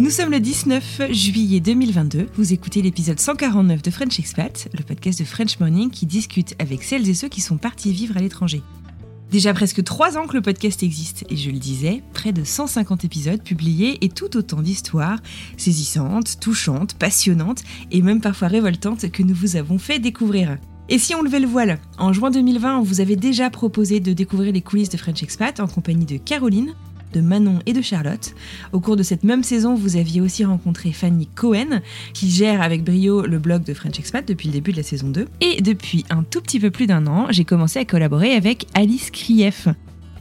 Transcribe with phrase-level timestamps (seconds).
[0.00, 2.28] Nous sommes le 19 juillet 2022.
[2.34, 6.82] Vous écoutez l'épisode 149 de French Expat, le podcast de French Morning qui discute avec
[6.84, 8.62] celles et ceux qui sont partis vivre à l'étranger.
[9.30, 13.04] Déjà presque trois ans que le podcast existe, et je le disais, près de 150
[13.04, 15.18] épisodes publiés et tout autant d'histoires
[15.58, 20.56] saisissantes, touchantes, passionnantes et même parfois révoltantes que nous vous avons fait découvrir.
[20.88, 21.78] Et si on levait le voile?
[21.98, 25.60] En juin 2020, on vous avait déjà proposé de découvrir les coulisses de French Expat
[25.60, 26.74] en compagnie de Caroline,
[27.12, 28.34] de Manon et de Charlotte.
[28.72, 31.80] Au cours de cette même saison, vous aviez aussi rencontré Fanny Cohen,
[32.14, 35.08] qui gère avec brio le blog de French Expat depuis le début de la saison
[35.08, 35.26] 2.
[35.40, 39.10] Et depuis un tout petit peu plus d'un an, j'ai commencé à collaborer avec Alice
[39.10, 39.68] Krief.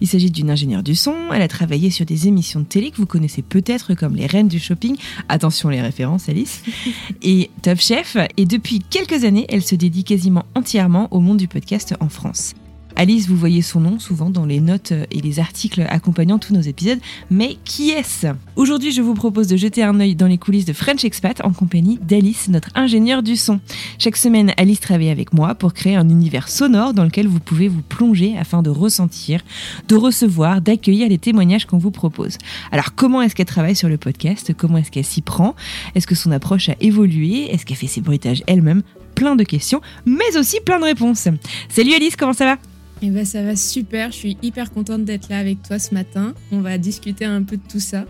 [0.01, 2.97] Il s'agit d'une ingénieure du son, elle a travaillé sur des émissions de télé que
[2.97, 4.95] vous connaissez peut-être comme les Reines du Shopping,
[5.27, 6.64] attention les références Alice,
[7.21, 11.47] et Top Chef, et depuis quelques années, elle se dédie quasiment entièrement au monde du
[11.47, 12.53] podcast en France.
[12.95, 16.61] Alice, vous voyez son nom souvent dans les notes et les articles accompagnant tous nos
[16.61, 17.00] épisodes,
[17.32, 18.27] mais qui est-ce?
[18.58, 21.54] Aujourd'hui, je vous propose de jeter un œil dans les coulisses de French Expat en
[21.54, 23.61] compagnie d'Alice, notre ingénieure du son.
[24.00, 27.70] Chaque semaine, Alice travaille avec moi pour créer un univers sonore dans lequel vous pouvez
[27.70, 29.42] vous plonger afin de ressentir,
[29.88, 32.38] de recevoir, d'accueillir les témoignages qu'on vous propose.
[32.71, 34.54] Alors, comment est-ce qu'elle travaille sur le podcast?
[34.58, 35.56] Comment est-ce qu'elle s'y prend?
[35.95, 37.54] Est-ce que son approche a évolué?
[37.54, 38.83] Est-ce qu'elle fait ses bruitages elle-même?
[39.16, 41.27] Plein de questions, mais aussi plein de réponses.
[41.70, 42.58] Salut Alice, comment ça va?
[43.02, 46.33] Eh ben ça va super, je suis hyper contente d'être là avec toi ce matin.
[46.52, 48.05] On va discuter un peu de tout ça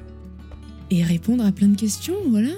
[0.90, 2.50] et répondre à plein de questions, voilà.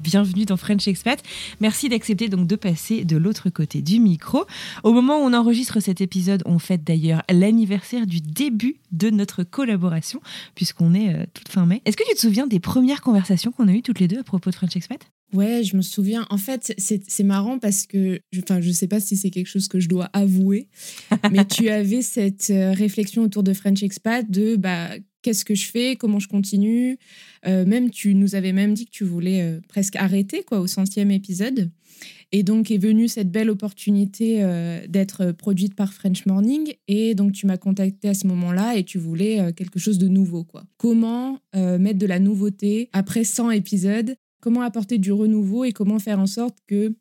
[0.00, 1.22] Bienvenue dans French Expat.
[1.60, 4.46] Merci d'accepter donc de passer de l'autre côté du micro.
[4.84, 9.42] Au moment où on enregistre cet épisode, on fête d'ailleurs l'anniversaire du début de notre
[9.42, 10.20] collaboration,
[10.54, 11.82] puisqu'on est euh, toute fin mai.
[11.84, 14.24] Est-ce que tu te souviens des premières conversations qu'on a eues toutes les deux à
[14.24, 15.00] propos de French Expat?
[15.32, 16.24] Ouais, je me souviens.
[16.30, 19.68] En fait, c'est marrant parce que, je- enfin, je sais pas si c'est quelque chose
[19.68, 20.68] que je dois avouer,
[21.32, 24.90] mais tu avais cette euh, réflexion autour de French Expat de bah
[25.22, 26.96] qu'est-ce que je fais, comment je continue?
[27.46, 30.68] Euh, même tu nous avais même dit que tu voulais euh, presque arrêter quoi au
[30.68, 31.70] centième épisode.
[32.32, 36.74] Et donc est venue cette belle opportunité euh, d'être produite par French Morning.
[36.86, 40.44] Et donc tu m'as contacté à ce moment-là et tu voulais quelque chose de nouveau
[40.44, 40.64] quoi.
[40.76, 44.14] Comment mettre de la nouveauté après 100 épisodes
[44.46, 46.94] comment apporter du renouveau et comment faire en sorte que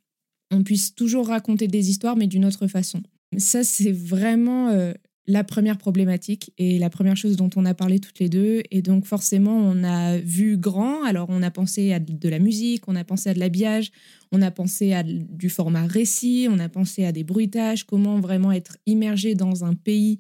[0.50, 3.04] on puisse toujours raconter des histoires mais d'une autre façon.
[3.38, 4.94] Ça c'est vraiment euh,
[5.28, 8.82] la première problématique et la première chose dont on a parlé toutes les deux et
[8.82, 12.96] donc forcément on a vu grand alors on a pensé à de la musique, on
[12.96, 13.92] a pensé à de l'habillage,
[14.32, 18.54] on a pensé à du format récit, on a pensé à des bruitages, comment vraiment
[18.54, 20.18] être immergé dans un pays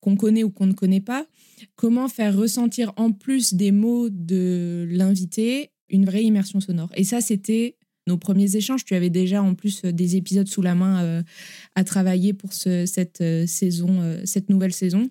[0.00, 1.24] qu'on connaît ou qu'on ne connaît pas,
[1.76, 6.90] comment faire ressentir en plus des mots de l'invité une vraie immersion sonore.
[6.94, 7.76] Et ça, c'était
[8.06, 8.84] nos premiers échanges.
[8.84, 11.22] Tu avais déjà en plus euh, des épisodes sous la main euh,
[11.74, 15.08] à travailler pour ce- cette euh, saison, cette nouvelle saison.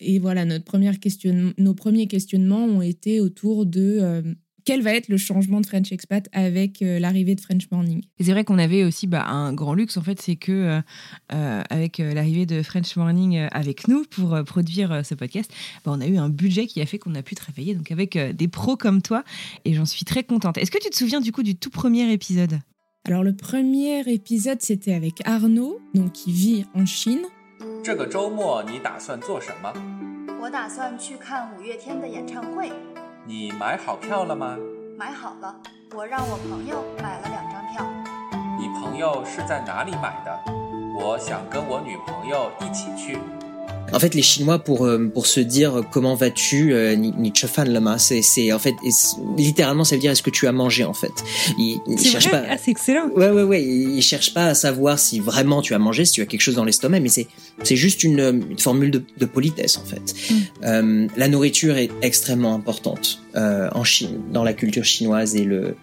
[0.00, 4.24] Et voilà, notre première question, nos premiers questionnements ont été autour de
[4.68, 8.02] quel va être le changement de French Expat avec euh, l'arrivée de French Morning?
[8.20, 10.80] C'est vrai qu'on avait aussi bah, un grand luxe, en fait, c'est que euh,
[11.32, 15.50] euh, avec l'arrivée de French Morning avec nous pour produire ce podcast,
[15.86, 18.48] bah, on a eu un budget qui a fait qu'on a pu travailler avec des
[18.48, 19.24] pros comme toi,
[19.64, 20.58] et j'en suis très contente.
[20.58, 22.58] Est-ce que tu te souviens du coup du tout premier épisode?
[23.06, 27.22] Alors le premier épisode c'était avec Arnaud, donc qui vit en Chine.
[33.28, 34.56] 你买好票了吗？
[34.96, 35.54] 买好了，
[35.94, 37.86] 我让我朋友买了两张票。
[38.58, 40.34] 你朋友是在哪里买的？
[40.98, 43.18] 我想跟我女朋友一起去。
[43.92, 48.52] En fait, les Chinois, pour, euh, pour se dire comment vas-tu, euh, ni, chefan lama, c'est,
[48.52, 48.74] en fait,
[49.36, 51.12] littéralement, ça veut dire est-ce que tu as mangé, en fait?
[51.58, 52.46] Ils, ils cherchent vrai pas.
[52.50, 53.08] Ah, c'est excellent.
[53.14, 53.64] Ouais, ouais, ouais.
[53.64, 56.54] Ils cherchent pas à savoir si vraiment tu as mangé, si tu as quelque chose
[56.54, 57.26] dans l'estomac, mais c'est,
[57.62, 60.14] c'est juste une, euh, une formule de, de politesse, en fait.
[60.64, 65.76] Euh, la nourriture est extrêmement importante euh, en Chine, dans la culture chinoise et le.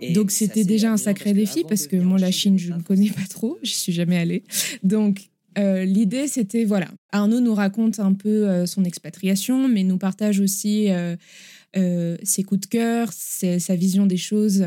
[0.00, 3.10] et Donc c'était déjà un sacré défi parce que moi la Chine je ne connais
[3.10, 4.44] pas trop, je suis jamais allée.
[4.82, 9.98] Donc euh, l'idée c'était voilà, Arnaud nous raconte un peu euh, son expatriation, mais nous
[9.98, 14.64] partage aussi euh, ses coups de cœur, sa vision des choses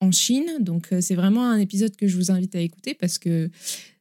[0.00, 0.48] en Chine.
[0.60, 3.50] Donc c'est vraiment un épisode que je vous invite à écouter parce que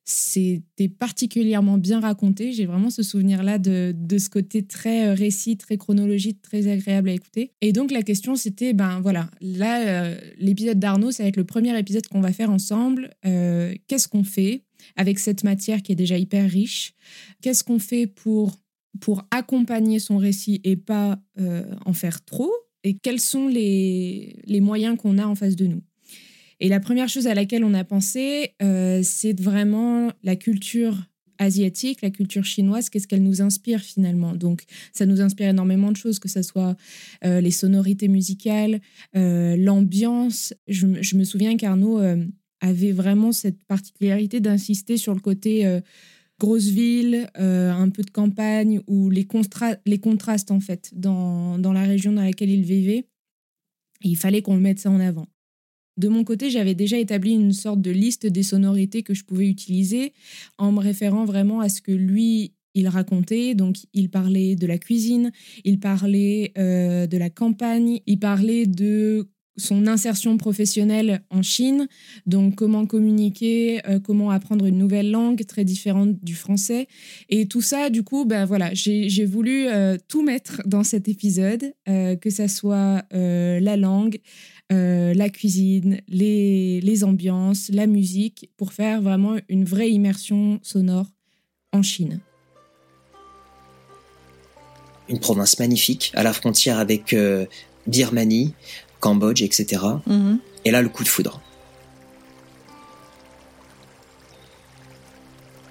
[0.06, 2.52] c'était particulièrement bien raconté.
[2.52, 7.52] J'ai vraiment ce souvenir-là de, ce côté très récit, très chronologique, très agréable à écouter.
[7.62, 11.78] Et donc la question c'était, ben voilà, là l'épisode d'Arnaud, ça va être le premier
[11.78, 13.10] épisode qu'on va faire ensemble.
[13.24, 14.64] Qu'est-ce qu'on fait?
[14.96, 16.94] Avec cette matière qui est déjà hyper riche
[17.42, 18.58] Qu'est-ce qu'on fait pour,
[19.00, 22.52] pour accompagner son récit et pas euh, en faire trop?
[22.84, 25.82] Et quels sont les, les moyens qu'on a en face de nous?
[26.60, 30.98] Et la première chose à laquelle on a pensé, euh, c'est vraiment la culture
[31.38, 34.36] asiatique, la culture chinoise, qu'est-ce qu'elle nous inspire finalement?
[34.36, 36.76] Donc, ça nous inspire énormément de choses, que ce soit
[37.24, 38.82] euh, les sonorités musicales,
[39.14, 40.54] l'ambiance.
[40.68, 42.02] Je, me- souviens qu'Arnaud
[42.62, 45.82] avait vraiment cette particularité d'insister sur le côté euh,
[46.40, 49.28] grosse ville, euh, un peu de campagne, ou les,
[49.86, 53.06] les contrastes en fait dans, dans la région dans laquelle il vivait.
[54.02, 55.28] Il fallait qu'on le mette ça en avant.
[55.98, 59.50] De mon côté, j'avais déjà établi une sorte de liste des sonorités que je pouvais
[59.50, 60.14] utiliser
[60.58, 63.54] en me référant vraiment à ce que lui, il racontait.
[63.54, 65.34] Donc, il parlait de la cuisine,
[65.66, 69.28] il parlait euh, de la campagne, il parlait de
[69.60, 71.88] son insertion professionnelle en Chine,
[72.26, 76.88] donc comment communiquer, euh, comment apprendre une nouvelle langue très différente du français.
[77.30, 81.74] Et tout ça, du coup, ben voilà, j'ai voulu euh, tout mettre dans cet épisode,
[81.88, 84.20] euh, que ça soit la langue,
[84.70, 91.08] la cuisine, les, ambiances, la musique, pour faire vraiment une vraie immersion sonore
[91.72, 92.20] en Chine.
[95.10, 97.16] Une province magnifique, à la frontière avec
[97.88, 98.54] Birmanie,
[99.00, 99.82] Cambodge, etc.
[100.08, 100.40] Mhm.
[100.66, 101.40] Et là, le coup de foudre.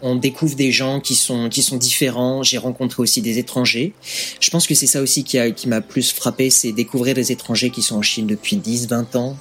[0.00, 2.44] On découvre des gens qui sont, qui sont différents.
[2.44, 3.94] J'ai rencontré aussi des étrangers.
[4.38, 7.32] Je pense que c'est ça aussi qui, a, qui m'a plus frappé, c'est découvrir des
[7.32, 9.36] étrangers qui sont en Chine depuis 10, 20 ans,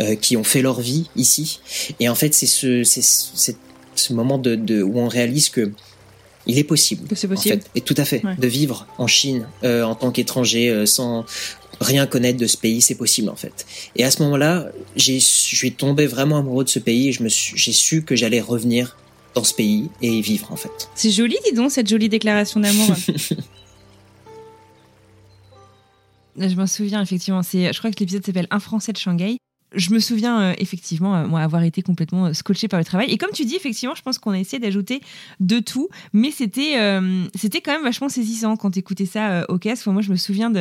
[0.00, 1.60] euh, qui ont fait leur vie ici.
[2.00, 3.02] Et en fait, c'est ce, c'est,
[3.94, 5.70] ce moment de, de, où on réalise que
[6.46, 7.06] il est possible.
[7.06, 7.56] Que c'est en possible.
[7.60, 8.34] fait, et tout à fait, Ouais.
[8.38, 11.26] de vivre en Chine euh, en tant qu'étranger euh, sans
[11.80, 13.66] rien connaître de ce pays, c'est possible en fait.
[13.96, 17.72] Et à ce moment-là, j'ai, je suis tombé vraiment amoureux de ce pays et j'ai
[17.72, 18.96] su que j'allais revenir
[19.34, 20.88] dans ce pays et y vivre en fait.
[20.94, 22.94] C'est joli, dis donc, cette jolie déclaration d'amour.
[26.36, 27.42] je m'en souviens, effectivement.
[27.42, 29.38] Je crois que l'épisode s'appelle Un Français de Shanghai.
[29.74, 33.10] Je me souviens euh, effectivement, euh, moi, avoir été complètement euh, scotché par le travail.
[33.10, 35.00] Et comme tu dis, effectivement, je pense qu'on a essayé d'ajouter
[35.40, 36.76] de tout, mais c'était,
[37.34, 39.82] c'était quand même vachement saisissant quand écoutais ça au casque.
[39.82, 40.52] Enfin, moi, je me souviens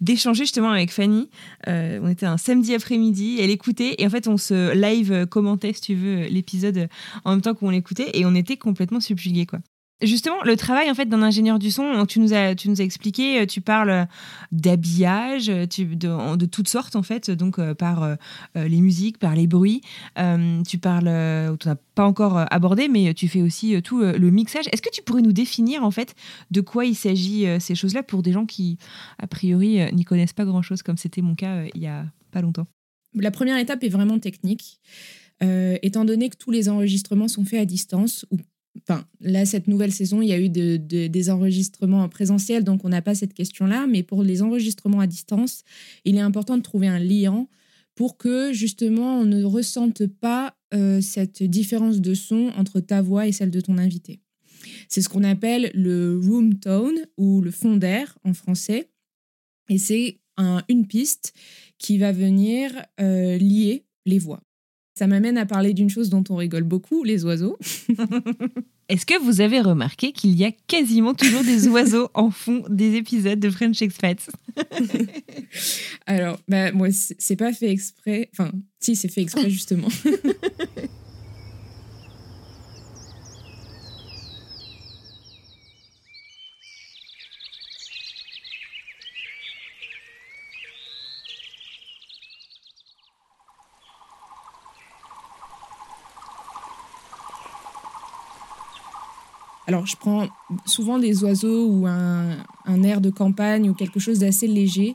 [0.00, 1.28] d'échanger justement avec Fanny.
[1.66, 5.80] On était un samedi après-midi, elle écoutait, et en fait, on se live commentait, si
[5.80, 6.88] tu veux, l'épisode
[7.24, 9.60] en même temps qu'on l'écoutait, et on était complètement subjugués, quoi.
[10.04, 13.62] Justement, le travail en fait d'un ingénieur du son, tu nous as, expliqué, euh, tu
[13.62, 14.06] parles
[14.52, 18.14] d'habillage, euh, tu, de, de toutes sortes en fait, donc euh, par euh,
[18.56, 19.80] euh, les musiques, par les bruits.
[20.18, 23.80] Euh, tu parles, euh, tu n'as pas encore euh, abordé, mais tu fais aussi euh,
[23.80, 24.66] tout euh, le mixage.
[24.72, 26.14] Est-ce que tu pourrais nous définir en fait
[26.50, 28.78] de quoi il s'agit euh, ces choses-là pour des gens qui
[29.18, 32.04] a priori euh, n'y connaissent pas grand-chose, comme c'était mon cas euh, il y a
[32.30, 32.66] pas longtemps?
[33.14, 34.80] La première étape est vraiment technique,
[35.42, 38.26] euh, étant donné que tous les enregistrements sont faits à distance.
[38.30, 38.38] Ou,
[38.82, 42.64] enfin, là, cette nouvelle saison, il y a eu de- de- des enregistrements en présentiel,
[42.64, 43.86] donc on n'a pas cette question-là.
[43.86, 45.62] Mais pour les enregistrements à distance,
[46.04, 47.48] il est important de trouver un liant
[47.94, 53.28] pour que justement on ne ressente pas euh, cette différence de son entre ta voix
[53.28, 54.20] et celle de ton invité.
[54.88, 58.90] C'est ce qu'on appelle le room tone ou le fond d'air en français.
[59.68, 61.32] Et c'est un- une piste
[61.78, 64.42] qui va venir euh, lier les voix.
[64.96, 67.58] Ça m'amène à parler d'une chose dont on rigole beaucoup, les oiseaux.
[68.88, 72.94] Est-ce que vous avez remarqué qu'il y a quasiment toujours des oiseaux en fond des
[72.94, 74.30] épisodes de French Expats
[76.06, 78.28] Alors, bah, moi, c'est c'est pas fait exprès.
[78.32, 79.88] Enfin, si, c'est fait exprès, justement.
[99.74, 100.28] Alors, je prends
[100.66, 102.36] souvent des oiseaux ou un,
[102.84, 104.94] air de campagne ou quelque chose d'assez léger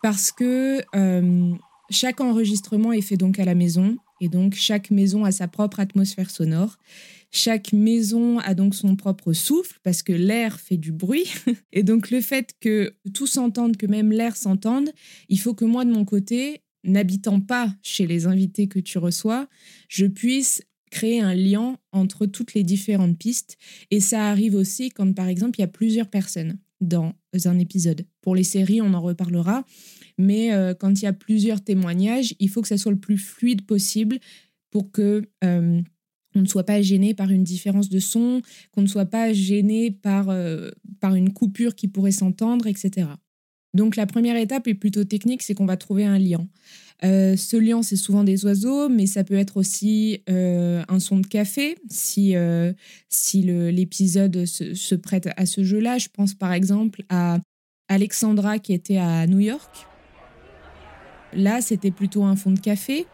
[0.00, 1.52] parce que euh,
[1.90, 5.80] chaque enregistrement est fait donc à la maison et donc chaque maison a sa propre
[5.80, 6.78] atmosphère sonore.
[7.32, 11.26] Chaque maison a donc son propre souffle parce que l'air fait du bruit.
[11.72, 14.90] Et donc le fait que tout s'entende, que même l'air s'entende,
[15.30, 19.48] il faut que moi de mon côté, n'habitant pas chez les invités que tu reçois,
[19.88, 20.62] je puisse
[20.92, 23.56] créer un lien entre toutes les différentes pistes.
[23.90, 28.04] Et ça arrive aussi quand, par exemple, il y a plusieurs personnes dans un épisode.
[28.20, 29.64] Pour les séries, on en reparlera.
[30.18, 33.16] Mais euh, quand il y a plusieurs témoignages, il faut que ça soit le plus
[33.16, 34.18] fluide possible
[34.70, 35.80] pour que euh,
[36.34, 39.90] on ne soit pas gêné par une différence de son, qu'on ne soit pas gêné
[39.90, 40.70] par, euh,
[41.00, 43.08] par une coupure qui pourrait s'entendre, etc.
[43.74, 46.46] Donc la première étape est plutôt technique, c'est qu'on va trouver un lien.
[47.04, 51.18] Euh, ce lien, c'est souvent des oiseaux, mais ça peut être aussi euh, un son
[51.18, 52.34] de café, si,
[53.08, 55.98] si l'épisode se, se, prête à ce jeu-là.
[55.98, 57.38] Je pense par exemple à
[57.88, 59.86] Alexandra qui était à New York.
[61.34, 63.06] Là, c'était plutôt un fond de café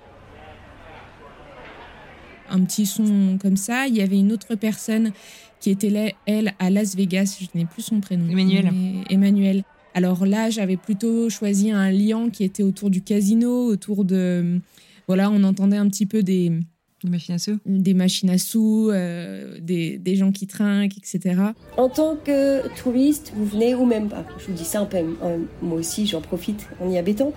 [2.50, 3.86] un petit son comme ça.
[3.86, 5.12] Il y avait une autre personne
[5.60, 7.38] qui était là, elle, à Las Vegas.
[7.40, 8.28] Je n'ai plus son prénom.
[8.28, 8.70] Emmanuel.
[9.10, 9.64] Emmanuel.
[9.98, 14.60] Alors là, j'avais plutôt choisi un lion qui était autour du casino, autour de.
[15.08, 16.52] Voilà, on entendait un petit peu des,
[17.02, 21.40] des machines à sous Des machines à sous, euh, des, des, gens qui trinquent, etc.
[21.76, 24.98] En tant que touriste, vous venez, ou même pas, je vous dis ça un peu,
[25.62, 27.32] moi aussi j'en profite en y habitant,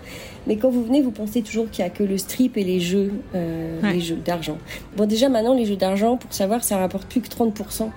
[0.46, 2.80] mais quand vous venez, vous pensez toujours qu'il n'y a que le strip et les
[2.80, 4.60] jeux, euh, les jeux d'argent.
[4.98, 7.90] Bon déjà maintenant, les jeux d'argent, pour savoir, ça rapporte plus que 30%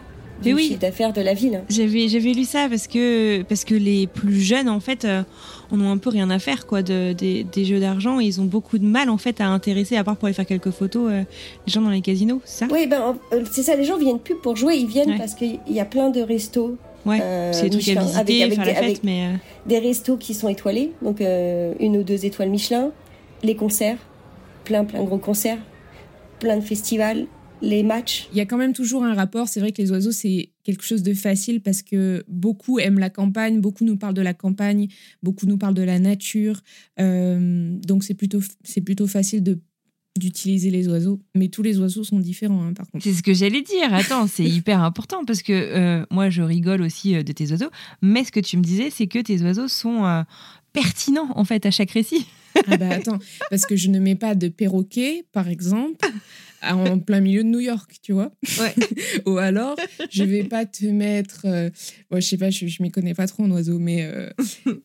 [0.45, 0.69] du oui.
[0.69, 1.63] chiffre d'affaires de la ville.
[1.69, 5.05] J'avais, j'avais lu ça parce que, parce que les plus jeunes, en fait...
[5.05, 5.23] Euh,
[5.75, 8.21] on a un peu rien à faire quoi de, des, jeux d'argent.
[8.21, 10.47] Et ils ont beaucoup de mal en fait à intéresser à part pour aller faire
[10.47, 11.23] quelques photos euh,
[11.67, 12.67] les gens dans les casinos ça?
[12.71, 15.61] Oui ben euh, c'est ça les gens viennent plus pour jouer ils viennent parce qu'il
[15.69, 18.75] y a plein de restos ouais euh, c'est des trucs à visiter avec, faire la
[18.75, 19.31] fête mais
[19.67, 20.93] des restos qui sont étoilés.
[21.03, 22.91] Donc une ou deux étoiles Michelin
[23.43, 23.99] les concerts
[24.65, 25.59] plein plein de gros concerts
[26.39, 27.27] plein de festivals
[27.65, 28.29] les matchs.
[28.33, 29.49] Il y a quand même toujours un rapport.
[29.49, 33.11] C'est vrai que les oiseaux, c'est quelque chose de facile parce que beaucoup aiment la
[33.11, 34.89] campagne, beaucoup nous parlent de la campagne,
[35.23, 36.61] beaucoup nous parlent de la nature.
[37.01, 39.59] Euh, donc c'est plutôt, c'est plutôt facile de
[40.17, 43.03] d'utiliser les oiseaux, mais tous les oiseaux sont différents hein, par contre.
[43.03, 43.93] C'est ce que j'allais dire.
[43.93, 47.71] Attends, c'est hyper important parce que euh, moi je rigole aussi euh, de tes oiseaux,
[48.01, 50.25] mais ce que tu me disais, c'est que tes oiseaux sont
[50.73, 52.27] pertinents en fait à chaque récit.
[52.69, 53.19] ah bah attends,
[53.51, 56.07] parce que je ne mets pas de perroquet, par exemple,
[56.73, 58.33] en plein milieu de New York, tu vois.
[58.59, 58.75] Ouais.
[59.27, 59.77] Ou alors,
[60.11, 61.43] je vais pas te mettre.
[61.45, 61.71] Euh,
[62.13, 64.31] je sais pas, je, je m'y connais pas trop en oiseaux, mais, euh,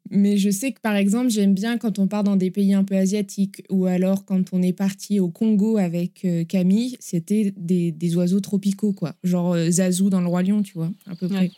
[0.09, 2.83] mais je sais que par exemple, j'aime bien quand on part dans des pays un
[2.83, 7.91] peu asiatiques, ou alors quand on est parti au Congo avec euh, Camille, c'était des,
[7.91, 9.15] des, oiseaux tropicaux, quoi.
[9.23, 11.51] Genre Zazou dans le Roi Lion, tu vois, à peu près.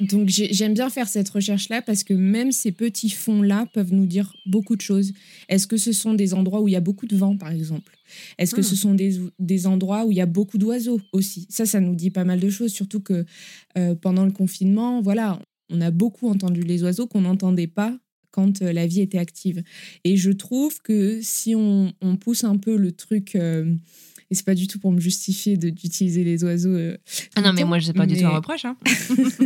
[0.00, 4.34] Donc j'aime bien faire cette recherche-là parce que même ces petits fonds-là peuvent nous dire
[4.46, 5.12] beaucoup de choses.
[5.48, 7.98] Est-ce que ce sont des endroits où il y a beaucoup de vent, par exemple?
[8.38, 8.78] Est-ce que ce hmm.
[8.78, 11.46] sont des, des, endroits où il y a beaucoup d'oiseaux aussi?
[11.50, 13.26] Ça, ça nous dit pas mal de choses, surtout que
[13.76, 17.96] euh, pendant le confinement, voilà, on a beaucoup entendu les oiseaux qu'on n'entendait pas
[18.30, 19.62] quand euh, la vie était active.
[20.04, 23.36] Et je trouve que si on, on pousse un peu le truc...
[23.36, 23.74] Euh,
[24.30, 26.70] et c'est pas du tout pour me justifier d'utiliser les oiseaux.
[26.70, 26.96] Euh,
[27.34, 28.64] ah non, mais moi, je pas du tout un reproche.
[28.64, 28.76] Hein.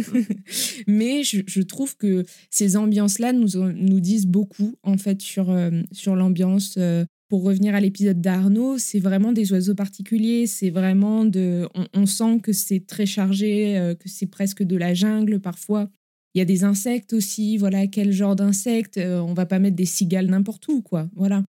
[0.86, 5.70] mais je, je, trouve que ces ambiances-là nous, nous disent beaucoup, en fait, sur, euh,
[5.92, 6.74] sur l'ambiance.
[6.76, 10.46] Euh, pour revenir à l'épisode d'Arnaud, c'est vraiment des oiseaux particuliers.
[10.46, 11.66] C'est vraiment de.
[11.94, 15.88] On, sent que c'est très chargé, que c'est presque de la jungle parfois.
[16.34, 17.56] Il y a des insectes aussi.
[17.56, 21.08] Voilà, quel genre d'insectes On va pas mettre des cigales n'importe où, quoi.
[21.16, 21.42] Voilà.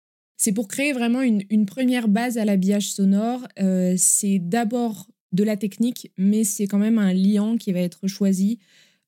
[0.44, 3.48] C'est pour créer vraiment une, première base à l'habillage sonore.
[3.60, 8.08] Euh, c'est d'abord de la technique, mais c'est quand même un liant qui va être
[8.08, 8.58] choisi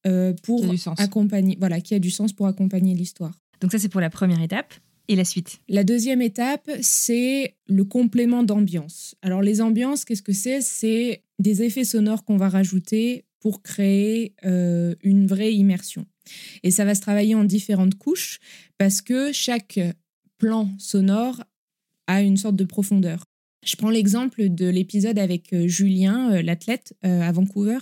[0.06, 0.64] euh, pour
[0.96, 3.38] accompagner, voilà, qui a du sens pour accompagner l'histoire.
[3.60, 4.72] Donc ça, c'est pour la première étape.
[5.08, 5.58] Et la suite?
[5.68, 9.14] La deuxième étape, c'est le complément d'ambiance.
[9.20, 10.62] Alors les ambiances, qu'est-ce que c'est?
[10.62, 16.06] C'est des effets sonores qu'on va rajouter pour créer euh, une vraie immersion.
[16.62, 18.40] Et ça va se travailler en différentes couches
[18.78, 19.78] parce que chaque
[20.38, 21.42] plan sonore
[22.06, 23.24] a une sorte de profondeur.
[23.66, 27.78] Je prends l'exemple de l'épisode avec euh, Julien, euh, l'athlète euh, à Vancouver,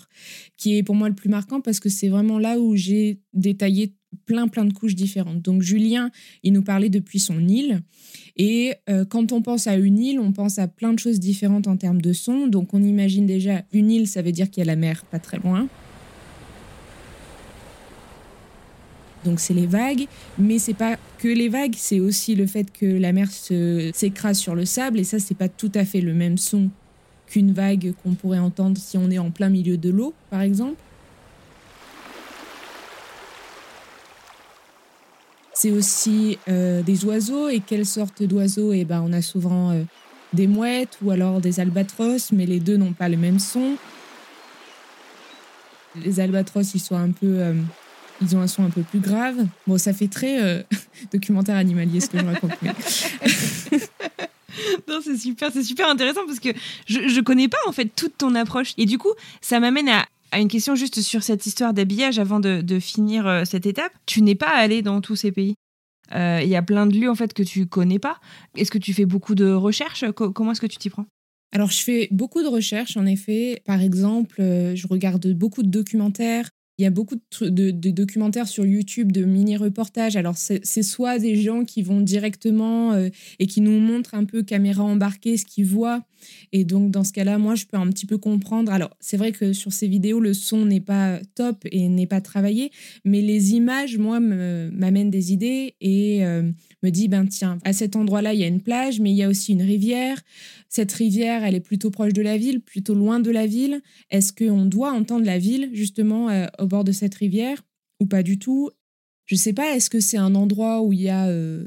[0.56, 3.94] qui est pour moi le plus marquant parce que c'est vraiment là où j'ai détaillé
[4.24, 5.42] plein plein de couches différentes.
[5.42, 6.10] Donc Julien,
[6.42, 7.82] il nous parlait depuis son île
[8.36, 8.74] et
[9.08, 12.00] quand on pense à une île, on pense à plein de choses différentes en termes
[12.00, 12.46] de son.
[12.46, 15.18] Donc on imagine déjà une île, ça veut dire qu'il y a la mer pas
[15.18, 15.68] très loin.
[19.24, 20.06] Donc c'est les vagues,
[20.38, 24.54] mais c'est pas que les vagues, c'est aussi le fait que la mer s'écrase sur
[24.54, 26.70] le sable, et ça, c'est pas tout à fait le même son
[27.26, 30.76] qu'une vague qu'on pourrait entendre si on est en plein milieu de l'eau, par exemple.
[35.54, 38.72] C'est aussi euh, des oiseaux, et quelle sorte d'oiseaux?
[38.72, 39.82] Eh ben, on a souvent euh,
[40.34, 43.76] des mouettes ou alors des albatros, mais les deux n'ont pas le même son.
[45.96, 47.54] Les albatros, ils sont un peu euh,
[48.24, 49.46] ils ont un son un peu plus grave.
[49.66, 50.62] Bon, ça fait très euh,
[51.12, 52.52] documentaire animalier ce que je raconte.
[54.88, 56.50] non, c'est super, c'est super intéressant parce que
[56.86, 58.72] je, ne connais pas en fait toute ton approche.
[58.78, 60.06] Et du coup, ça m'amène à,
[60.38, 63.92] une question juste sur cette histoire d'habillage avant de, finir euh, cette étape.
[64.06, 65.54] Tu n'es pas allé dans tous ces pays.
[66.14, 68.18] Euh, il y a plein de lieux en fait que tu connais pas.
[68.56, 70.04] Est-ce que tu fais beaucoup de recherches?
[70.12, 71.06] Comment est-ce que tu t'y prends?
[71.52, 73.62] Alors, je fais beaucoup de recherches, en effet.
[73.64, 76.50] Par exemple, je regarde beaucoup de documentaires.
[76.78, 80.16] Il y a beaucoup de, documentaires sur YouTube, de mini-reportages.
[80.16, 84.42] Alors, c'est soit des gens qui vont directement euh, et qui nous montrent un peu
[84.42, 86.02] caméra embarquée ce qu'ils voient.
[86.52, 88.72] Et donc, dans ce cas-là, moi, je peux un petit peu comprendre.
[88.72, 92.20] Alors, c'est vrai que sur ces vidéos, le son n'est pas top et n'est pas
[92.20, 92.72] travaillé,
[93.04, 96.50] mais les images, moi, m'amènent des idées et euh,
[96.84, 99.22] me dit, ben tiens, à cet endroit-là, il y a une plage, mais il y
[99.22, 100.20] a aussi une rivière.
[100.68, 103.80] Cette rivière, elle est plutôt proche de la ville, plutôt loin de la ville.
[104.10, 107.62] Est-ce qu'on doit entendre la ville, justement, euh, au bord de cette rivière
[108.00, 108.70] ou pas du tout?
[109.24, 111.66] Je sais pas, est-ce que c'est un endroit où il y a euh,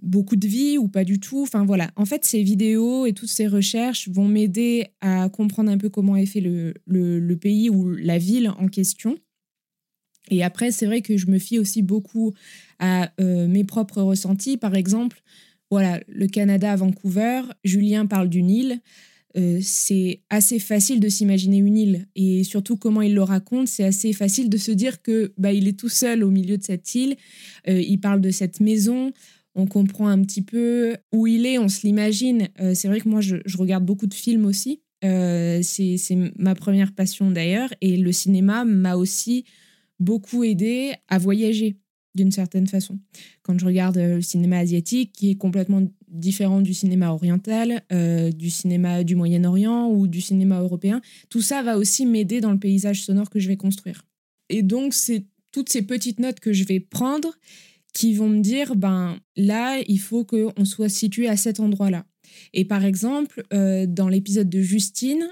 [0.00, 1.42] beaucoup de vie ou pas du tout?
[1.42, 5.76] Enfin voilà, en fait, ces vidéos et toutes ces recherches vont m'aider à comprendre un
[5.76, 9.18] peu comment est fait le, le pays ou la ville en question.
[10.30, 12.34] Et après, c'est vrai que je me fie aussi beaucoup
[12.78, 14.56] à euh, mes propres ressentis.
[14.56, 15.22] Par exemple,
[15.70, 18.80] voilà, le Canada à Vancouver, Julien parle d'une île.
[19.36, 23.84] Euh, c'est assez facile de s'imaginer une île et surtout comment il le raconte, c'est
[23.84, 26.94] assez facile de se dire que bah, il est tout seul au milieu de cette
[26.94, 27.14] île.
[27.68, 29.12] Euh, il parle de cette maison,
[29.54, 32.48] on comprend un petit peu où il est, on se l'imagine.
[32.74, 34.80] c'est vrai que moi je, je, regarde beaucoup de films aussi.
[35.02, 39.44] c'est ma première passion d'ailleurs et le cinéma m'a aussi
[39.98, 41.76] beaucoup aidé à voyager
[42.18, 42.98] d'une certaine façon.
[43.42, 48.30] Quand je regarde euh, le cinéma asiatique, qui est complètement différent du cinéma oriental, euh,
[48.32, 52.58] du cinéma du Moyen-Orient ou du cinéma européen, tout ça va aussi m'aider dans le
[52.58, 54.04] paysage sonore que je vais construire.
[54.48, 57.30] Et donc, c'est toutes ces petites notes que je vais prendre
[57.94, 62.04] qui vont me dire, ben là, il faut qu'on soit situé à cet endroit-là.
[62.52, 65.26] Et par exemple, euh, dans l'épisode de Justine,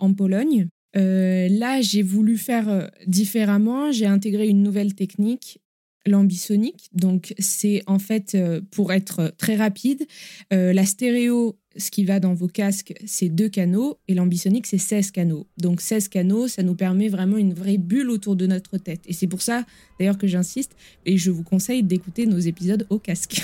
[0.00, 3.92] en Pologne, euh, là, j'ai voulu faire euh, différemment.
[3.92, 5.60] J'ai intégré une nouvelle technique,
[6.06, 6.88] l'ambisonique.
[6.92, 10.06] Donc, c'est en fait, euh, pour être très rapide,
[10.50, 15.10] la stéréo, ce qui va dans vos casques, c'est deux canaux et l'ambisonique, c'est 16
[15.10, 15.48] canaux.
[15.58, 19.00] Donc, 16 canaux, ça nous permet vraiment une vraie bulle autour de notre tête.
[19.06, 19.64] Et c'est pour ça,
[19.98, 23.42] d'ailleurs, que j'insiste et je vous conseille d'écouter nos épisodes au casque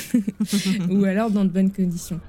[0.90, 2.20] ou alors dans de bonnes conditions.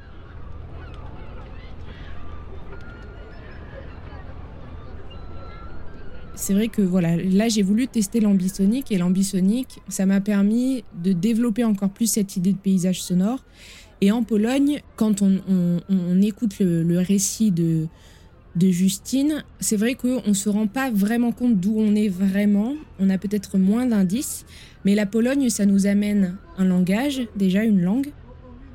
[6.35, 11.13] C'est vrai que voilà, là j'ai voulu tester l'ambisonique et l'ambisonique, ça m'a permis de
[11.13, 13.43] développer encore plus cette idée de paysage sonore.
[14.01, 17.87] Et en Pologne, quand on, écoute le, récit de,
[18.55, 22.73] de Justine, c'est vrai qu'on ne se rend pas vraiment compte d'où on est vraiment.
[22.99, 24.45] On a peut-être moins d'indices,
[24.85, 28.11] mais la Pologne, ça nous amène un langage, déjà une langue,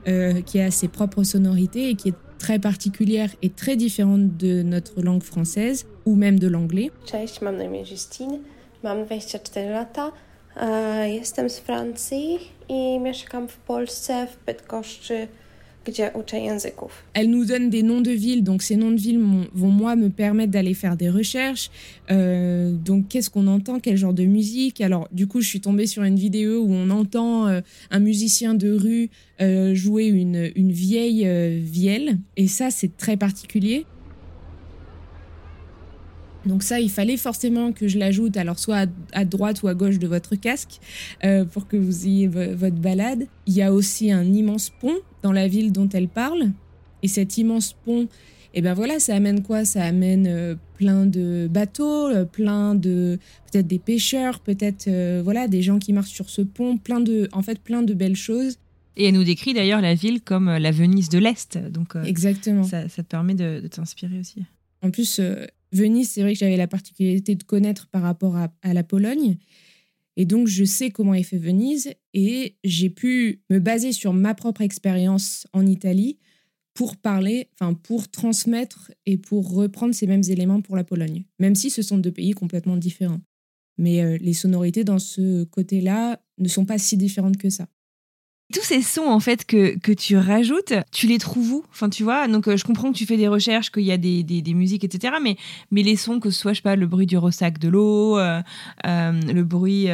[0.07, 4.63] euh, qui a ses propres sonorités et qui est très particulière et très différente de
[4.63, 6.91] notre langue française ou même de l'anglais.
[7.07, 8.39] Cześć, mam na imię Justine,
[8.83, 10.13] mam 24 lata,
[10.57, 15.29] e, jestem z Francji i mieszkam w Polsce, w Bydgoszczy,
[17.15, 19.21] Elle nous donne des noms de villes, donc ces noms de villes
[19.55, 21.71] vont moi me permettre d'aller faire des recherches.
[22.11, 24.81] Euh, donc qu'est-ce qu'on entend, quel genre de musique?
[24.81, 28.55] Alors du coup, je suis tombée sur une vidéo où on entend euh, un musicien
[28.55, 31.29] de rue euh, jouer une, une vieille
[31.61, 33.87] vielle, et ça c'est très particulier.
[36.47, 39.99] Donc ça, il fallait forcément que je l'ajoute, alors soit à, droite ou à gauche
[39.99, 40.81] de votre casque,
[41.53, 43.27] pour que vous ayez votre balade.
[43.47, 46.51] Il y a aussi un immense pont dans la ville dont elle parle.
[47.03, 48.09] Et cet immense pont,
[48.57, 49.67] et eh ben voilà, ça amène quoi?
[49.67, 53.19] Ça amène euh, plein de bateaux, euh, plein de
[53.53, 57.29] peut-être des pêcheurs, peut-être euh, voilà des gens qui marchent sur ce pont, plein de
[57.33, 58.57] en fait plein de belles choses.
[58.97, 61.59] Et elle nous décrit d'ailleurs la ville comme la Venise de l'Est.
[61.71, 62.65] Donc Exactement.
[62.65, 64.43] Ça, te permet de, t'inspirer aussi.
[64.81, 65.21] En plus,
[65.77, 69.37] Venise, c'est vrai que j'avais la particularité de connaître par rapport à, la Pologne.
[70.17, 74.35] Et donc, je sais comment est fait Venise et j'ai pu me baser sur ma
[74.35, 76.19] propre expérience en Italie
[76.73, 81.55] pour parler, enfin, pour transmettre et pour reprendre ces mêmes éléments pour la Pologne, même
[81.55, 83.21] si ce sont deux pays complètement différents.
[83.79, 87.69] Mais euh, les sonorités dans ce côté-là ne sont pas si différentes que ça.
[88.53, 91.65] Tous ces sons en fait que, que tu rajoutes, tu les trouves où?
[91.73, 93.97] Enfin, tu vois, donc euh, je comprends que tu fais des recherches, qu'il y a
[93.97, 95.17] des, des, musiques, etc.
[95.21, 95.37] Mais,
[95.73, 98.19] mais les sons, que ce soit, je sais pas, le bruit du ressac de l'eau,
[98.19, 98.41] euh,
[98.87, 99.89] euh, le bruit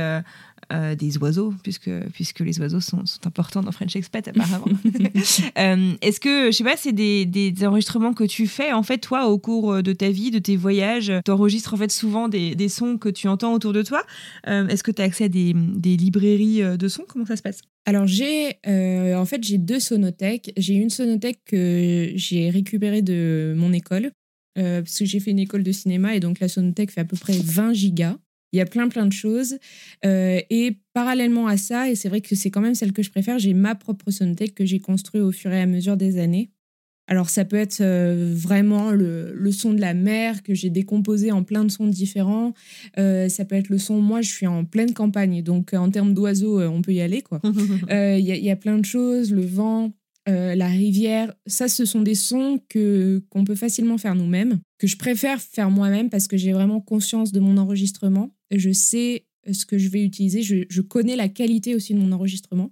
[0.96, 4.64] des oiseaux, puisque, puisque les oiseaux sont, sont importants dans French Expat apparemment.
[6.00, 9.28] Est-ce que, je sais pas, c'est des, des, enregistrements que tu fais, en fait, toi,
[9.28, 12.70] au cours de ta vie, de tes voyages Tu enregistres en fait souvent des, des,
[12.70, 14.02] sons que tu entends autour de toi?
[14.46, 17.04] Est-ce que tu as accès à des, des, librairies de sons?
[17.06, 17.60] Comment ça se passe?
[17.84, 20.52] Alors j'ai en fait j'ai deux sonothèques.
[20.56, 24.10] J'ai une sonothèque que j'ai récupérée de mon école
[24.54, 27.16] parce que j'ai fait une école de cinéma et donc la sonothèque fait à peu
[27.16, 28.16] près 20 gigas.
[28.52, 29.58] Il y a plein plein de choses.
[30.04, 33.10] Euh, et parallèlement à ça, et c'est vrai que c'est quand même celle que je
[33.10, 36.50] préfère, j'ai ma propre sonothèque que j'ai construite au fur et à mesure des années.
[37.12, 41.30] Alors ça peut être euh, vraiment le, le, son de la mer que j'ai décomposé
[41.30, 42.54] en plein de sons différents.
[42.96, 46.14] Euh, ça peut être le son, moi je suis en pleine campagne, donc en termes
[46.14, 47.22] d'oiseaux, on peut y aller.
[47.90, 49.92] Il y, y, a plein de choses, le vent,
[50.26, 51.34] la rivière.
[51.46, 55.70] Ça, ce sont des sons que qu'on peut facilement faire nous-mêmes, que je préfère faire
[55.70, 59.88] moi-même parce que j'ai vraiment conscience de mon enregistrement je sais euh, ce que je
[59.88, 62.70] vais utiliser, je, connais la qualité aussi de mon enregistrement.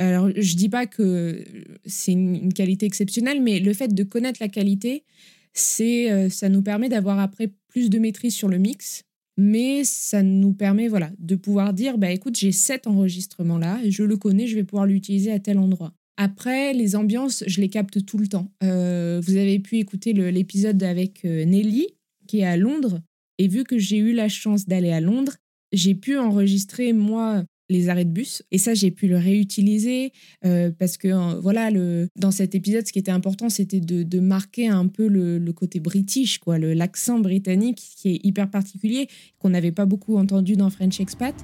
[0.00, 1.44] Alors, je dis pas que
[1.84, 5.04] c'est une, qualité exceptionnelle, mais le fait de connaître la qualité,
[5.52, 9.02] c'est, euh, ça nous permet d'avoir après plus de maîtrise sur le mix,
[9.36, 14.16] mais ça nous permet voilà, de pouvoir dire, bah, écoute, j'ai cet enregistrement-là, je le
[14.16, 15.92] connais, je vais pouvoir l'utiliser à tel endroit.
[16.16, 18.50] Après, les ambiances, je les capte tout le temps.
[18.62, 21.88] Euh, vous avez pu écouter l'épisode avec Nelly,
[22.26, 23.02] qui est à Londres.
[23.36, 25.36] Et vu que j'ai eu la chance d'aller à Londres,
[25.72, 28.42] j'ai pu enregistrer moi les arrêts de bus.
[28.50, 30.12] Et ça j'ai pu le réutiliser
[30.44, 34.20] euh, parce que euh, voilà le dans cet épisode ce qui était important c'était de,
[34.20, 39.72] marquer un peu le, côté british quoi l'accent britannique qui est hyper particulier qu'on n'avait
[39.72, 41.34] pas beaucoup entendu dans French Expat.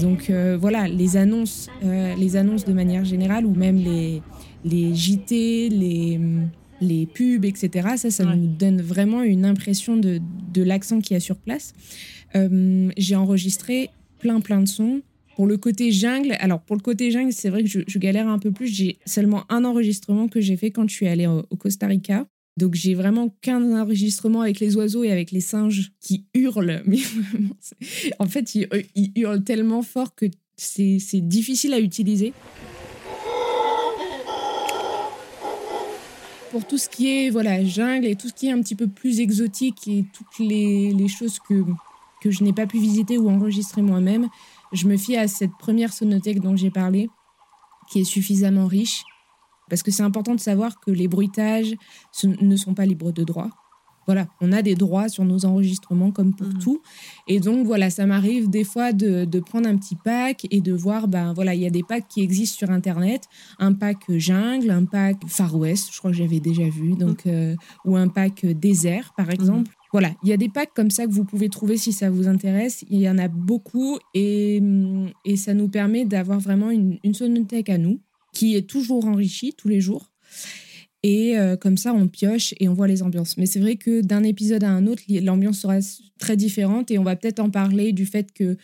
[0.00, 4.22] Donc euh, voilà les annonces les annonces de manière générale ou même les
[4.64, 6.20] les JT les
[6.80, 7.88] les pubs, etc.
[7.96, 10.20] Ça, ça nous donne vraiment une impression de,
[10.52, 11.74] de l'accent qu'il y a sur place.
[12.34, 15.02] Euh, j'ai enregistré plein, plein de sons.
[15.36, 18.38] Pour le côté jungle, alors pour le côté jungle, c'est vrai que je, galère un
[18.38, 18.68] peu plus.
[18.68, 22.26] J'ai seulement un enregistrement que j'ai fait quand je suis allée au, Costa Rica.
[22.56, 26.82] Donc j'ai vraiment qu'un enregistrement avec les oiseaux et avec les singes qui hurlent.
[26.86, 27.00] Mais
[28.18, 30.24] en fait, ils, ils hurlent tellement fort que
[30.56, 32.32] c'est difficile à utiliser.
[36.50, 38.88] Pour tout ce qui est voilà jungle et tout ce qui est un petit peu
[38.88, 41.64] plus exotique et toutes les, choses que,
[42.22, 44.28] que je n'ai pas pu visiter ou enregistrer moi-même,
[44.72, 47.08] je me fie à cette première sonothèque dont j'ai parlé,
[47.90, 49.02] qui est suffisamment riche,
[49.68, 51.74] parce que c'est important de savoir que les bruitages
[52.24, 53.50] ne sont pas libres de droit.
[54.06, 56.58] Voilà, on a des droits sur nos enregistrements comme pour mmh.
[56.58, 56.80] tout.
[57.26, 60.72] Et donc, voilà, ça m'arrive des fois de, de, prendre un petit pack et de
[60.72, 63.22] voir, ben voilà, il y a des packs qui existent sur Internet.
[63.58, 67.30] Un pack jungle, un pack Far West, je crois que j'avais déjà vu, donc, mmh.
[67.30, 69.32] euh, ou un pack désert, par mmh.
[69.32, 69.70] exemple.
[69.92, 72.28] Voilà, il y a des packs comme ça que vous pouvez trouver si ça vous
[72.28, 72.84] intéresse.
[72.90, 74.60] Il y en a beaucoup et,
[75.24, 78.00] et ça nous permet d'avoir vraiment une, une sonothèque à nous
[78.32, 80.10] qui est toujours enrichie tous les jours.
[81.08, 83.36] Et euh, comme ça, on pioche et on voit les ambiances.
[83.36, 85.78] Mais c'est vrai que d'un épisode à un autre, l'ambiance sera
[86.18, 88.56] très différente et on va peut-être en parler du fait que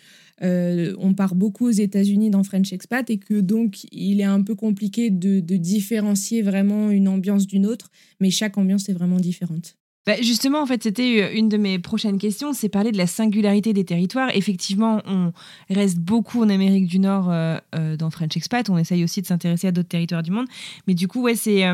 [0.43, 4.43] euh, on part beaucoup aux États-Unis dans French Expat et que donc il est un
[4.43, 9.77] peu compliqué de différencier vraiment une ambiance d'une autre, mais chaque ambiance est vraiment différente.
[10.05, 13.07] Bah, justement, en fait, c'était euh, une de mes prochaines questions, c'est parler de la
[13.07, 14.31] singularité des territoires.
[14.35, 15.33] Effectivement, on
[15.71, 18.69] reste beaucoup en Amérique du Nord euh, euh, dans French Expat.
[18.69, 20.47] On essaye aussi de s'intéresser à d'autres territoires du monde.
[20.89, 21.65] Mais du coup, ouais, c'est,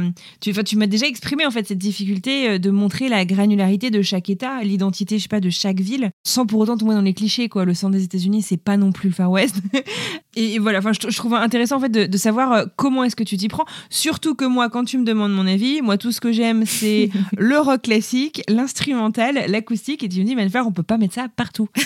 [0.41, 4.29] tu, tu m'as déjà exprimé en fait cette difficulté de montrer la granularité de chaque
[4.29, 7.49] État, l'identité, je sais pas, de chaque ville, sans pour autant tomber dans les clichés.
[7.49, 9.57] Quoi, le centre des États-Unis, c'est pas non plus le Far West.
[10.37, 13.25] et, voilà, enfin, je, je, trouve intéressant en fait de, de savoir comment est-ce que
[13.25, 13.65] tu t'y prends.
[13.89, 17.11] Surtout que moi, quand tu me demandes mon avis, moi, tout ce que j'aime, c'est
[17.39, 18.18] le rock classique
[18.49, 21.69] l'instrumental, l'acoustique, et tu me dis, mais on peut pas mettre ça partout.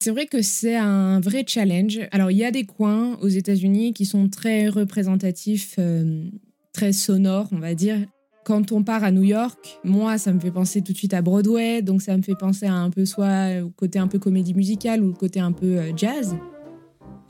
[0.00, 1.98] C'est vrai que c'est un vrai challenge.
[2.12, 6.24] Alors, il y a des coins aux États-Unis qui sont très représentatifs, euh,
[6.72, 7.98] très sonores, on va dire.
[8.44, 11.20] Quand on part à New York, moi, ça me fait penser tout de suite à
[11.20, 14.54] Broadway, donc ça me fait penser à un peu soit au côté un peu comédie
[14.54, 16.36] musicale ou au côté un peu euh, jazz.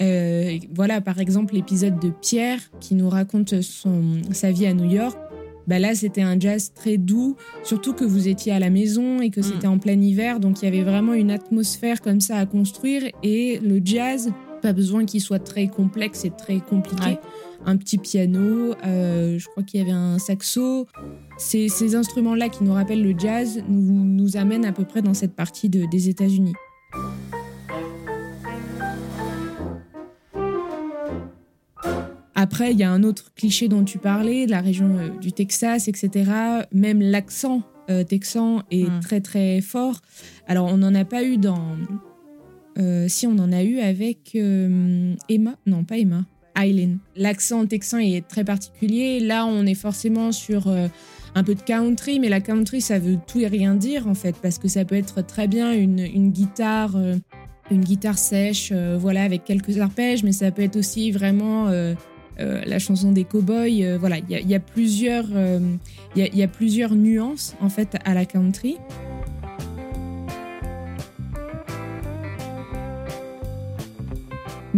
[0.02, 4.88] Euh, voilà, par exemple, l'épisode de Pierre qui nous raconte son, sa vie à New
[4.88, 5.18] York
[5.68, 9.30] bah là c'était un jazz très doux, surtout que vous étiez à la maison et
[9.30, 9.72] que c'était mm.
[9.72, 13.60] en plein hiver, donc il y avait vraiment une atmosphère comme ça à construire et
[13.62, 17.18] le jazz, pas besoin qu'il soit très complexe et très compliqué.
[17.66, 20.86] Un petit piano, euh, je crois qu'il y avait un saxo.
[21.38, 25.14] ces, ces instruments-là qui nous rappellent le jazz nous, nous amènent à peu près dans
[25.14, 26.54] cette partie de- des États-Unis.
[32.40, 35.32] Après, il y a un autre cliché dont tu parlais, de la région euh, du
[35.32, 36.30] Texas, etc.
[36.72, 39.00] Même l'accent euh, texan est Mm.
[39.00, 40.00] très très fort.
[40.46, 41.76] Alors, on n'en a pas eu dans.
[42.78, 45.56] euh, si, on en a eu avec Emma.
[45.66, 46.24] Non, pas Emma.
[46.56, 46.98] Eileen.
[47.16, 49.18] L'accent texan est très particulier.
[49.18, 50.72] Là, on est forcément sur
[51.34, 54.36] un peu de country, mais la country, ça veut tout et rien dire en fait,
[54.42, 57.14] parce que ça peut être très bien une, une guitare, euh,
[57.70, 61.94] une guitare sèche, euh, voilà, avec quelques arpèges, mais ça peut être aussi vraiment euh,
[62.40, 63.96] euh, la chanson des cowboys.
[63.98, 64.60] voilà, il y a
[66.48, 68.76] plusieurs nuances en fait à la country.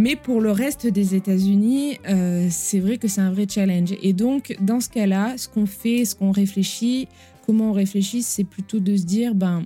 [0.03, 3.93] Mais pour le reste des États-Unis, euh, c'est vrai que c'est un vrai challenge.
[4.01, 7.07] Et donc, dans ce cas-là, ce qu'on fait, ce qu'on réfléchit,
[7.45, 9.63] comment on réfléchit, c'est plutôt de se dire, ben,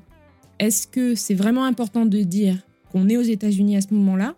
[0.60, 2.58] est-ce que c'est vraiment important de dire
[2.92, 4.36] qu'on est aux États-Unis à ce moment-là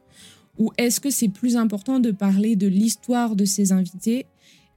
[0.58, 4.26] Ou est-ce que c'est plus important de parler de l'histoire de ces invités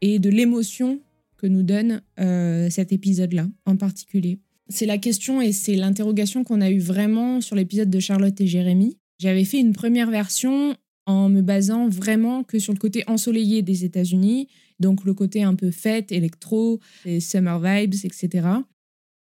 [0.03, 1.01] et de l'émotion
[1.38, 4.38] que nous donne euh, cet épisode-là en particulier?
[4.69, 8.47] C'est la question et c'est l'interrogation qu'on a eue vraiment sur l'épisode de Charlotte et
[8.47, 8.99] Jérémy.
[9.19, 13.85] J'avais fait une première version en me basant vraiment que sur le côté ensoleillé des
[13.85, 18.47] États-Unis, donc le côté un peu fête, électro, les summer vibes, etc.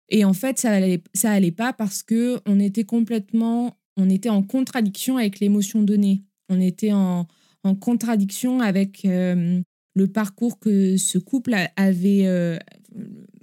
[0.08, 4.28] Et en fait, ça allait, ça allait pas parce que on était complètement, on était
[4.28, 6.22] en contradiction avec l'émotion donnée.
[6.52, 7.26] On était en,
[7.64, 9.60] en contradiction avec euh,
[9.94, 12.58] le parcours que ce couple avait, euh,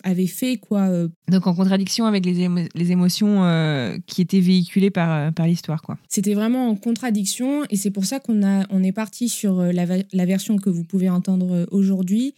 [0.04, 0.90] avait fait, quoi.
[0.90, 5.48] euh, Donc en contradiction avec les, émo- les émotions euh, qui étaient véhiculées par, par
[5.48, 5.98] l'histoire, quoi.
[6.08, 9.86] C'était vraiment en contradiction et c'est pour ça qu'on a, on est parti sur la,
[10.12, 12.34] la version que vous pouvez entendre aujourd'hui,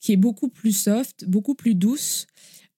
[0.00, 2.26] qui est beaucoup plus soft, beaucoup plus douce,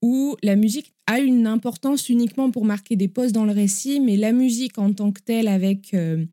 [0.02, 4.16] où la musique a une importance uniquement pour marquer des pauses dans le récit, mais
[4.16, 6.24] la musique en tant que telle, avec euh,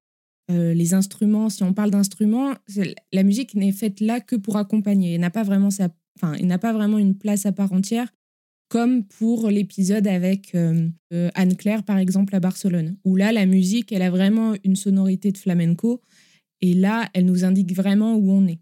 [0.50, 2.54] euh, les instruments, si on parle d'instruments,
[3.12, 5.14] la musique n'est faite là que pour accompagner.
[5.14, 8.12] Elle n'a pas vraiment sa, enfin, n'a pas vraiment une place à part entière
[8.70, 13.92] comme pour l'épisode avec euh, euh, Anne-Claire, par exemple, à Barcelone, où là, la musique,
[13.92, 16.02] elle a vraiment une sonorité de flamenco,
[16.62, 18.60] et là, elle nous indique vraiment où on est.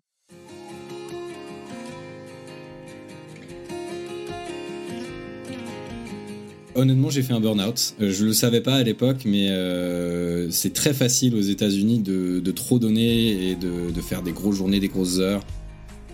[6.75, 7.95] Honnêtement, j'ai fait un burn-out.
[8.01, 12.51] Euh, Je le savais pas à l'époque, mais euh, c'est très facile aux États-Unis de,
[12.51, 15.41] trop donner et de, faire des grosses journées, des grosses heures.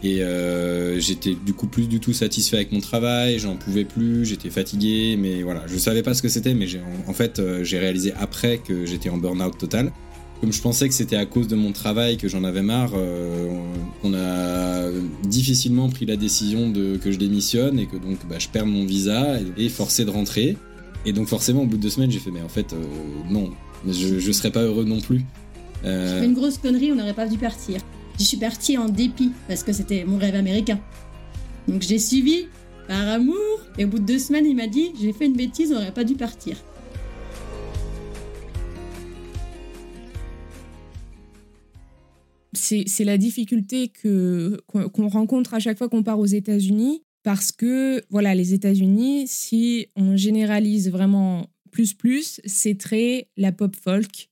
[0.03, 4.25] Et euh, j'étais du coup plus du tout satisfait avec mon travail, j'en pouvais plus,
[4.25, 7.77] j'étais fatigué, mais voilà, je savais pas ce que c'était, mais en, en fait, j'ai
[7.77, 9.91] réalisé après que j'étais en burn-out total.
[10.41, 13.47] Comme je pensais que c'était à cause de mon travail que j'en avais marre, euh,
[14.03, 14.89] on a
[15.23, 18.83] difficilement pris la décision de, que je démissionne et que donc bah, je perds mon
[18.83, 20.57] visa et, et forcé de rentrer.
[21.05, 22.77] Et donc forcément, au bout de deux semaines, j'ai fait mais en fait euh,
[23.29, 23.51] non,
[23.87, 25.21] je, je serais pas heureux non plus.
[25.85, 27.79] Euh, J'ai fait une grosse connerie, on n'aurait pas dû partir.
[28.17, 30.79] Je suis partie en dépit parce que c'était mon rêve américain.
[31.67, 32.47] Donc j'ai suivi
[32.87, 33.35] par amour
[33.77, 35.93] et au bout de deux semaines, il m'a dit j'ai fait une bêtise, on n'aurait
[35.93, 36.57] pas dû partir.
[42.53, 48.03] C'est la difficulté que qu'on rencontre à chaque fois qu'on part aux États-Unis parce que
[48.09, 54.30] voilà les États-Unis si on généralise vraiment plus plus c'est très la pop folk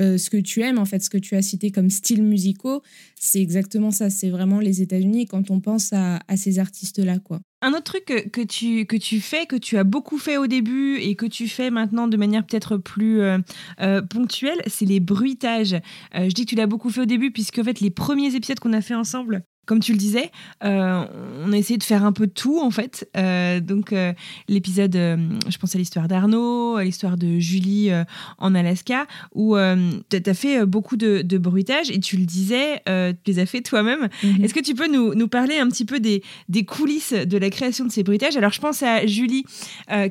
[0.00, 2.82] Euh, ce que tu aimes en fait ce que tu as cité comme styles musicaux
[3.16, 7.40] c'est exactement ça c'est vraiment les États-Unis quand on pense à, ces artistes là quoi
[7.62, 10.98] Un autre truc que, tu, que tu fais, que tu as beaucoup fait au début
[10.98, 13.38] et que tu fais maintenant de manière peut-être plus euh,
[13.80, 15.76] euh, ponctuelle, c'est les bruitages.
[16.14, 18.60] Je dis que tu l'as beaucoup fait au début puisque en fait les premiers épisodes
[18.60, 20.30] qu'on a fait ensemble, comme tu le disais,
[20.64, 21.04] euh,
[21.44, 23.06] on a essayé de faire un peu de tout en fait.
[23.18, 24.14] Euh, donc euh,
[24.48, 27.90] l'épisode, je pense à l'histoire d'Arnaud, à l'histoire de Julie
[28.38, 29.56] en Alaska, où
[30.08, 33.60] tu as fait beaucoup de, de bruitages et tu le disais, tu les as fait
[33.60, 34.08] toi-même.
[34.42, 37.50] Est-ce que tu peux nous, nous parler un petit peu des, des coulisses de la
[37.50, 38.38] création de ces bruitages?
[38.38, 39.44] Alors, je pense à Julie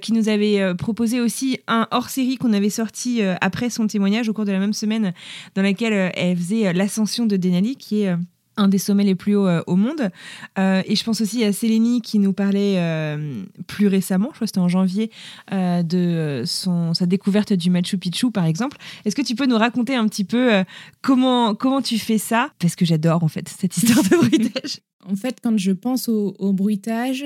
[0.01, 4.45] qui nous avait proposé aussi un hors-série qu'on avait sorti après son témoignage au cours
[4.45, 5.13] de la même semaine,
[5.55, 8.15] dans laquelle elle faisait l'ascension de Denali, qui est
[8.57, 10.09] un des sommets les plus hauts euh, au monde.
[10.57, 14.45] Euh, et je pense aussi à Célénie qui nous parlait euh, plus récemment, je crois
[14.45, 15.11] que c'était en janvier,
[15.51, 18.77] de son, sa découverte du Machu Picchu, par exemple.
[19.05, 20.63] Est-ce que tu peux nous raconter un petit peu
[21.01, 22.49] comment, comment tu fais ça?
[22.59, 24.79] Parce que j'adore, en fait, cette histoire de bruitage.
[25.09, 27.23] En fait, quand je pense au, bruitage,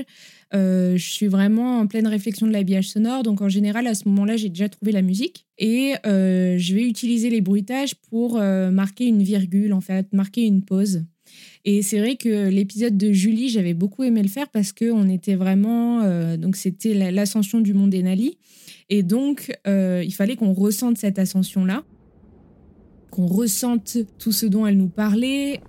[0.53, 3.23] euh, je suis vraiment en pleine réflexion de l'habillage sonore.
[3.23, 5.47] Donc, en général, à ce moment-là, j'ai déjà trouvé la musique.
[5.57, 11.05] Et je vais utiliser les bruitages pour marquer une virgule, en fait, marquer une pause.
[11.63, 15.35] Et c'est vrai que l'épisode de Julie, j'avais beaucoup aimé le faire parce qu'on était
[15.35, 16.01] vraiment.
[16.37, 18.37] donc, c'était l'ascension du monde d'Enali.
[18.89, 21.83] Et donc, il fallait qu'on ressente cette ascension-là
[23.11, 25.59] qu'on ressente tout ce dont elle nous parlait.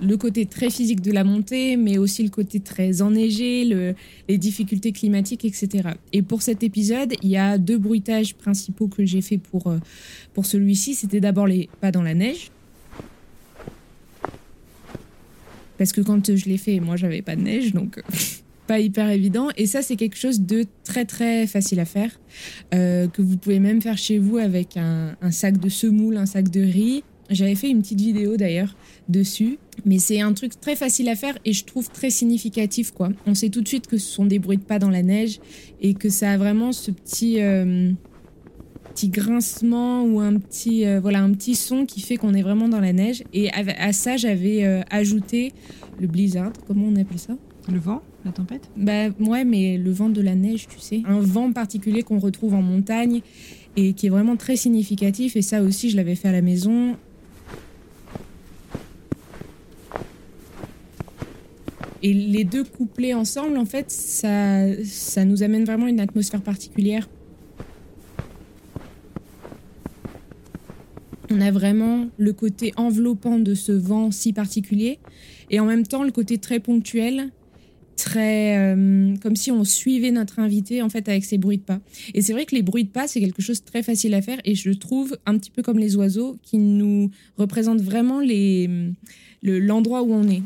[0.00, 3.94] Le côté très physique de la montée, mais aussi le côté très enneigé,
[4.28, 5.90] les difficultés climatiques, etc.
[6.12, 9.78] Et pour cet épisode, il y a deux bruitages principaux que j'ai fait pour, euh,
[10.34, 10.94] pour celui-ci.
[10.94, 12.50] C'était d'abord les pas dans la neige.
[15.78, 18.02] Parce que quand je l'ai fait, moi, j'avais pas de neige, donc
[18.66, 19.48] pas hyper évident.
[19.56, 22.18] Et ça, c'est quelque chose de très très facile à faire,
[22.74, 26.50] euh, que vous pouvez même faire chez vous avec un, sac de semoule, un sac
[26.50, 27.04] de riz.
[27.28, 28.74] J'avais fait une petite vidéo d'ailleurs
[29.08, 33.10] dessus, mais c'est un truc très facile à faire et je trouve très significatif quoi.
[33.26, 35.40] On sait tout de suite que ce sont des bruits de pas dans la neige
[35.80, 37.92] et que ça a vraiment ce petit euh,
[38.94, 42.68] petit grincement ou un petit euh, voilà un petit son qui fait qu'on est vraiment
[42.68, 43.22] dans la neige.
[43.32, 45.52] Et à, ça j'avais ajouté
[46.00, 47.36] le blizzard, comment on appelle ça?
[47.72, 48.02] Le vent?
[48.24, 48.68] La tempête?
[48.76, 51.02] Bah ouais, mais le vent de la neige, tu sais.
[51.06, 53.22] Un vent particulier qu'on retrouve en montagne
[53.76, 55.36] et qui est vraiment très significatif.
[55.36, 56.96] Et ça aussi, je l'avais fait à la maison.
[62.06, 67.08] Et les deux couplés ensemble, en fait, ça, ça nous amène vraiment une atmosphère particulière.
[71.32, 75.00] On a vraiment le côté enveloppant de ce vent si particulier
[75.50, 77.32] et en même temps le côté très ponctuel
[77.96, 81.80] très euh, comme si on suivait notre invité en fait avec ses bruits de pas.
[82.14, 84.22] Et c'est vrai que les bruits de pas c'est quelque chose de très facile à
[84.22, 88.70] faire et je trouve un petit peu comme les oiseaux qui nous représentent vraiment les
[89.42, 90.42] l'endroit où on est.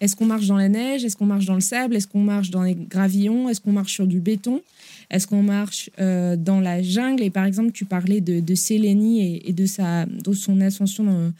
[0.00, 1.04] Est-ce qu'on marche dans la neige?
[1.04, 1.94] Est-ce qu'on marche dans le sable?
[1.94, 3.48] Est-ce qu'on marche dans les gravillons?
[3.48, 4.62] Est-ce qu'on marche sur du béton?
[5.10, 7.22] Est-ce qu'on marche euh, dans la jungle?
[7.22, 11.32] Et par exemple, tu parlais de, de et, de, sa, de son ascension dans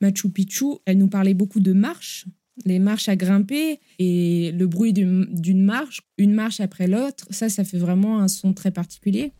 [0.00, 0.66] Machu Picchu.
[0.84, 2.26] Elle nous parlait beaucoup de marche,
[2.66, 7.26] les marches à grimper et le bruit d'une marche, une marche après l'autre.
[7.30, 9.32] Ça, ça fait vraiment un son très particulier.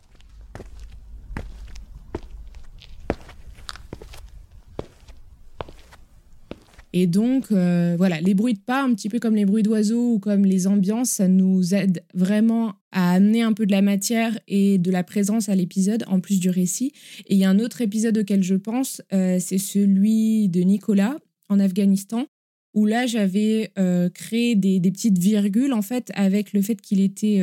[6.97, 10.13] Et donc, euh, voilà, les bruits de pas, un petit peu comme les bruits d'oiseaux
[10.13, 14.39] ou comme les ambiances, ça nous aide vraiment à amener un peu de la matière
[14.47, 16.93] et de la présence à l'épisode, en plus du récit.
[17.27, 21.17] Et il y a un autre épisode auquel je pense, euh, c'est celui de Nicolas
[21.49, 22.27] en Afghanistan,
[22.73, 27.01] où là, j'avais euh, créé des, des, petites virgules, en fait, avec le fait qu'il
[27.01, 27.41] était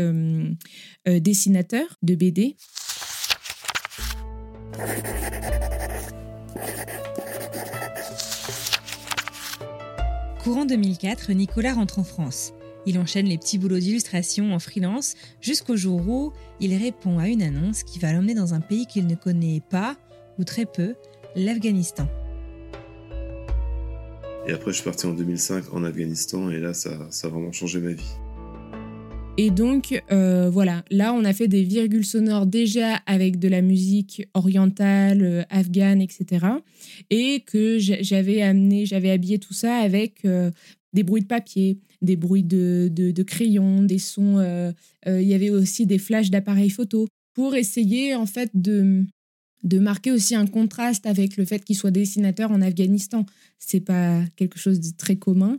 [1.06, 2.56] dessinateur de BD.
[10.42, 12.52] Courant 2004, Nicolas rentre en France.
[12.84, 17.42] Il enchaîne les petits boulots d'illustration en freelance jusqu'au jour où il répond à une
[17.42, 19.94] annonce qui va l'emmener dans un pays qu'il ne connaît pas
[20.40, 20.96] ou très peu,
[21.36, 22.08] l'Afghanistan.
[24.48, 27.52] Et après, je suis parti en 2005 en Afghanistan et là, ça, ça a vraiment
[27.52, 28.16] changé ma vie.
[29.38, 33.62] Et donc, euh, voilà, là, on a fait des virgules sonores déjà avec de la
[33.62, 36.46] musique orientale, euh, afghane, etc.
[37.08, 40.50] Et que j'avais amené, j'avais habillé tout ça avec euh,
[40.92, 44.38] des bruits de papier, des bruits de, de, crayons, des sons.
[45.06, 49.02] Il y avait aussi des flashs d'appareils photo pour essayer, en fait, de,
[49.62, 53.24] de marquer aussi un contraste avec le fait qu'il soit dessinateur en Afghanistan.
[53.58, 55.58] C'est pas quelque chose de très commun.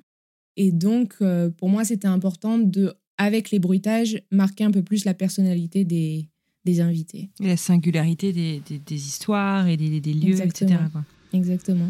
[0.57, 1.15] Et donc,
[1.57, 6.29] pour moi, c'était important de avec les bruitages, marquer un peu plus la personnalité des,
[6.65, 7.29] des invités.
[7.41, 10.71] Et la singularité des, des, histoires et des, des lieux, Exactement.
[10.71, 10.83] etc.
[10.91, 11.03] Quoi.
[11.33, 11.89] Exactement.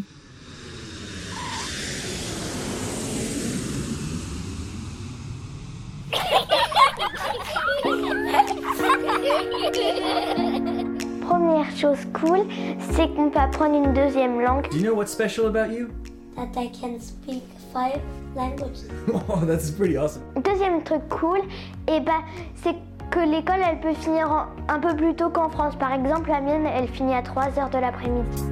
[11.21, 12.45] Première chose cool,
[12.91, 14.69] c'est qu'on peut apprendre une deuxième langue.
[14.69, 15.89] Do you know what's special about you?
[16.35, 17.43] That I can speak
[17.73, 17.99] five
[18.35, 18.85] languages.
[19.29, 20.21] Oh, that's pretty awesome.
[20.41, 21.39] Deuxième truc cool,
[21.87, 22.21] et eh ben,
[22.63, 22.75] c'est
[23.11, 25.75] que l'école, elle peut finir un peu plus tôt qu'en France.
[25.75, 28.43] Par exemple, la mienne, elle finit à 3 h de l'après-midi.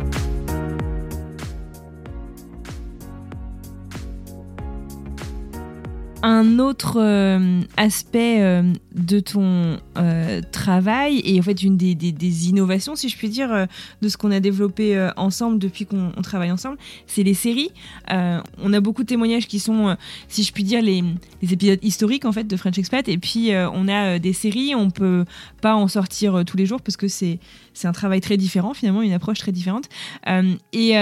[6.23, 12.95] Un autre euh, aspect euh, de ton euh, travail et en fait une des, innovations,
[12.95, 13.67] si je puis dire,
[14.01, 17.71] de ce qu'on a développé ensemble depuis qu'on on travaille ensemble, c'est les séries.
[18.09, 19.95] On a beaucoup de témoignages qui sont,
[20.27, 21.03] si je puis dire, les,
[21.41, 25.25] épisodes historiques en fait de French Expat et puis on a des séries, on peut
[25.61, 27.39] pas en sortir tous les jours parce que c'est
[27.73, 29.85] c'est un travail très différent finalement, une approche très différente.
[30.73, 30.95] Et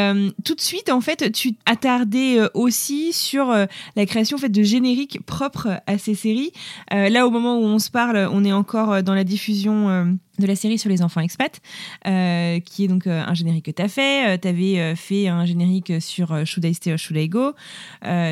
[0.44, 5.09] tout de suite, en fait, tu t'attardais aussi sur la création en fait, de génériques
[5.26, 6.52] propres à ces séries.
[6.94, 9.90] Euh, là, au moment où on se parle, on est encore euh, dans la diffusion
[9.90, 10.06] euh,
[10.38, 11.60] de la série sur les enfants expats,
[12.06, 14.40] qui est donc un générique que tu as fait.
[14.40, 16.96] tu avais fait un générique sur Should I Stay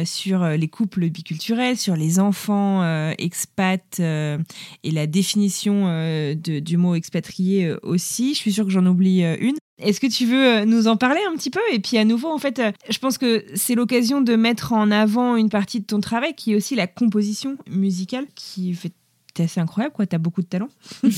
[0.06, 7.74] sur les couples biculturels, sur les enfants expats et la définition de- du mot expatrié
[7.84, 8.36] aussi.
[8.36, 9.58] Je suis sûre que j'en oublie une.
[9.80, 11.60] Est-ce que tu veux euh, nous en parler un petit peu?
[11.72, 14.90] Et puis à nouveau, en fait, euh, je pense que c'est l'occasion de mettre en
[14.92, 18.94] avant une partie de ton travail qui est aussi la composition musicale qui fait
[19.40, 20.70] assez incroyable quoi, t'as beaucoup de talent.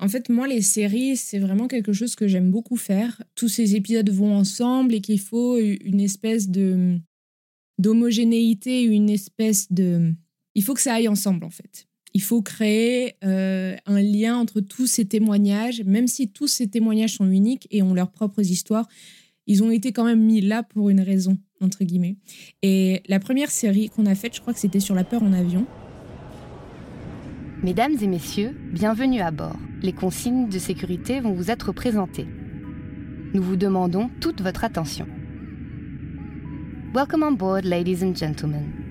[0.00, 3.22] En fait, moi, les séries, c'est vraiment quelque chose que j'aime beaucoup faire.
[3.34, 6.98] Tous ces épisodes vont ensemble et qu'il faut une espèce de
[7.78, 10.12] d'homogénéité, une espèce de...
[10.54, 11.88] Il faut que ça aille ensemble, en fait.
[12.14, 17.16] Il faut créer euh, un lien entre tous ces témoignages, même si tous ces témoignages
[17.16, 18.86] sont uniques et ont leurs propres histoires,
[19.46, 22.16] ils ont été quand même mis là pour une raison, entre guillemets.
[22.62, 25.32] Et la première série qu'on a faite, je crois que c'était sur la peur en
[25.32, 25.66] avion.
[27.62, 29.58] Mesdames et messieurs, bienvenue à bord.
[29.82, 32.26] Les consignes de sécurité vont vous être présentées.
[33.34, 35.08] Nous vous demandons toute votre attention.
[36.94, 38.83] Welcome on board, ladies and gentlemen.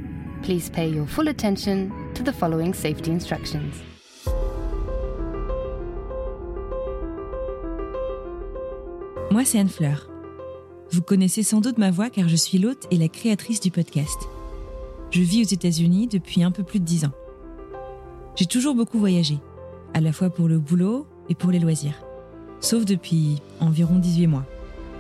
[0.44, 3.82] Please pay your full attention to the following safety instructions.
[9.32, 10.10] Moi, c'est Anne Fleur.
[10.91, 14.28] Vous connaissez sans doute ma voix car je suis l'hôte et la créatrice du podcast.
[15.12, 17.14] Je vis aux États-Unis depuis un peu plus de dix ans.
[18.36, 19.39] J'ai toujours beaucoup voyagé,
[19.94, 22.04] à la fois pour le boulot et pour les loisirs.
[22.60, 24.46] Sauf depuis environ 18 mois.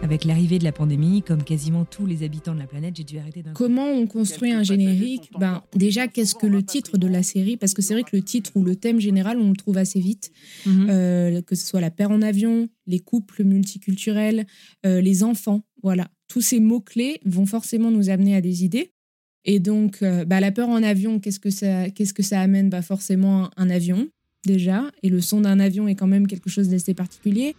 [0.03, 3.17] Avec l'arrivée de la pandémie, comme quasiment tous les habitants de la planète, j'ai dû
[3.19, 3.53] arrêter d'un.
[3.53, 5.31] Comment on construit un générique?
[5.39, 7.55] Ben déjà, qu'est-ce que le titre de la série?
[7.55, 10.01] Parce que c'est vrai que le titre ou le thème général, on le trouve assez
[10.01, 10.33] vite.
[10.65, 10.87] Mhm.
[10.89, 14.45] Euh, que ce soit la paire en avion, les couples multiculturels,
[14.85, 16.09] euh, les enfants, voilà.
[16.27, 18.91] Tous ces mots-clés vont forcément nous amener à des idées.
[19.45, 22.69] Et donc, euh, bah, la peur en avion, qu'est-ce que ça, qu'est-ce que ça amène?
[22.69, 24.09] Bah, Forcément un avion,
[24.45, 24.91] déjà.
[25.01, 27.55] Et le son d'un avion est quand même quelque chose d'assez particulier.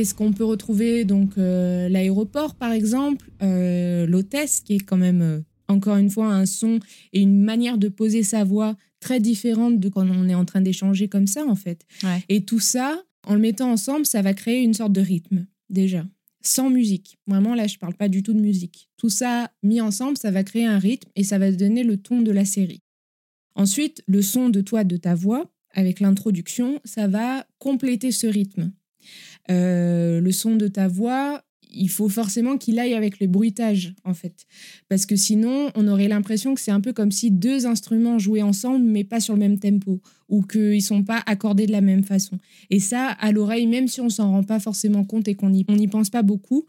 [0.00, 5.20] Qu'est-ce qu'on peut retrouver Donc, euh, l'aéroport, par exemple, euh, l'hôtesse, qui est quand même,
[5.20, 6.80] euh, encore une fois, un son
[7.12, 10.62] et une manière de poser sa voix très différente de quand on est en train
[10.62, 11.84] d'échanger comme ça, en fait.
[12.02, 12.24] Ouais.
[12.30, 16.06] Et tout ça, en le mettant ensemble, ça va créer une sorte de rythme, déjà.
[16.40, 17.18] Sans musique.
[17.26, 18.88] Vraiment, là, je parle pas du tout de musique.
[18.96, 22.22] Tout ça mis ensemble, ça va créer un rythme et ça va donner le ton
[22.22, 22.80] de la série.
[23.54, 28.72] Ensuite, le son de toi, de ta voix, avec l'introduction, ça va compléter ce rythme.
[29.50, 34.14] Euh, le son de ta voix, il faut forcément qu'il aille avec le bruitage, en
[34.14, 34.46] fait.
[34.88, 38.42] Parce que sinon, on aurait l'impression que c'est un peu comme si deux instruments jouaient
[38.42, 41.80] ensemble, mais pas sur le même tempo, ou qu'ils ne sont pas accordés de la
[41.80, 42.38] même façon.
[42.70, 45.88] Et ça, à l'oreille, même si on s'en rend pas forcément compte et qu'on n'y
[45.88, 46.66] pense pas beaucoup,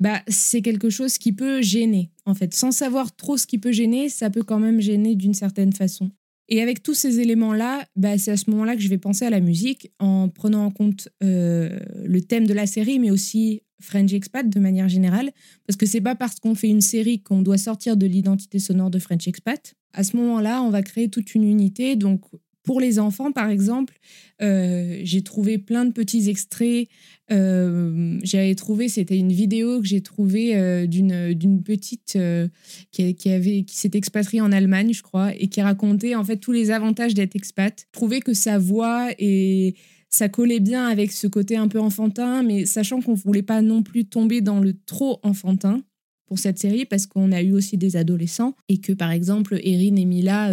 [0.00, 2.54] bah, c'est quelque chose qui peut gêner, en fait.
[2.54, 6.10] Sans savoir trop ce qui peut gêner, ça peut quand même gêner d'une certaine façon.
[6.48, 9.30] Et avec tous ces éléments-là, bah, c'est à ce moment-là que je vais penser à
[9.30, 14.12] la musique en prenant en compte euh, le thème de la série, mais aussi French
[14.12, 15.30] Expat de manière générale.
[15.66, 18.90] Parce que c'est pas parce qu'on fait une série qu'on doit sortir de l'identité sonore
[18.90, 19.74] de French Expat.
[19.92, 21.96] À ce moment-là, on va créer toute une unité.
[21.96, 22.22] Donc,
[22.64, 23.94] pour les enfants, par exemple,
[24.42, 26.88] euh, j'ai trouvé plein de petits extraits.
[27.30, 32.48] Euh, J'avais trouvé, c'était une vidéo que j'ai trouvée euh, d'une petite euh,
[32.90, 36.70] qui, qui s'est expatriée en Allemagne, je crois, et qui racontait en fait tous les
[36.70, 37.86] avantages d'être expat.
[37.86, 39.74] Je trouvais que sa voix et
[40.10, 43.82] ça collait bien avec ce côté un peu enfantin, mais sachant qu'on voulait pas non
[43.82, 45.82] plus tomber dans le trop enfantin
[46.26, 49.96] pour cette série parce qu'on a eu aussi des adolescents et que par exemple Erin
[49.96, 50.52] et Mila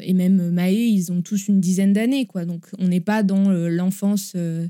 [0.00, 2.44] et même Maë, ils ont tous une dizaine d'années, quoi.
[2.44, 4.32] Donc, on n'est pas dans euh, l'enfance.
[4.36, 4.66] euh,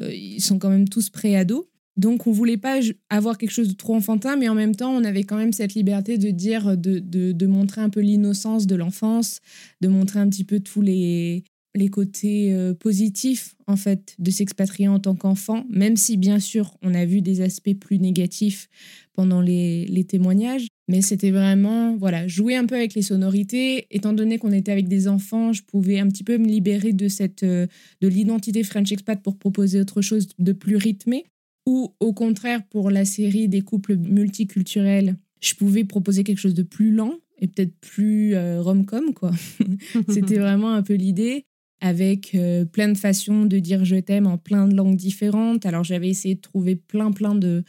[0.00, 1.64] euh, ils sont quand même tous pré-ados.
[1.96, 5.04] Donc, on voulait pas avoir quelque chose de trop enfantin, mais en même temps, on
[5.04, 9.40] avait quand même cette liberté de dire, de, de, montrer un peu l'innocence de l'enfance,
[9.80, 11.44] de montrer un petit peu tous les,
[11.76, 16.76] les côtés euh, positifs, en fait, de s'expatrier en tant qu'enfant, même si, bien sûr,
[16.82, 18.68] on a vu des aspects plus négatifs
[19.12, 20.66] pendant les, les témoignages.
[20.88, 23.86] Mais c'était vraiment, voilà, jouer un peu avec les sonorités.
[23.90, 27.08] Étant donné qu'on était avec des enfants, je pouvais un petit peu me libérer de
[27.08, 27.66] cette, euh,
[28.02, 31.24] de l'identité French expat pour proposer autre chose de plus rythmé.
[31.66, 36.62] Ou au contraire, pour la série des couples multiculturels, je pouvais proposer quelque chose de
[36.62, 39.32] plus lent et peut-être plus euh, rom-com, quoi.
[40.08, 41.46] c'était vraiment un peu l'idée
[41.80, 45.66] avec euh, plein de façons de dire je t'aime en plein de langues différentes.
[45.66, 47.64] Alors j'avais essayé de trouver plein, plein de,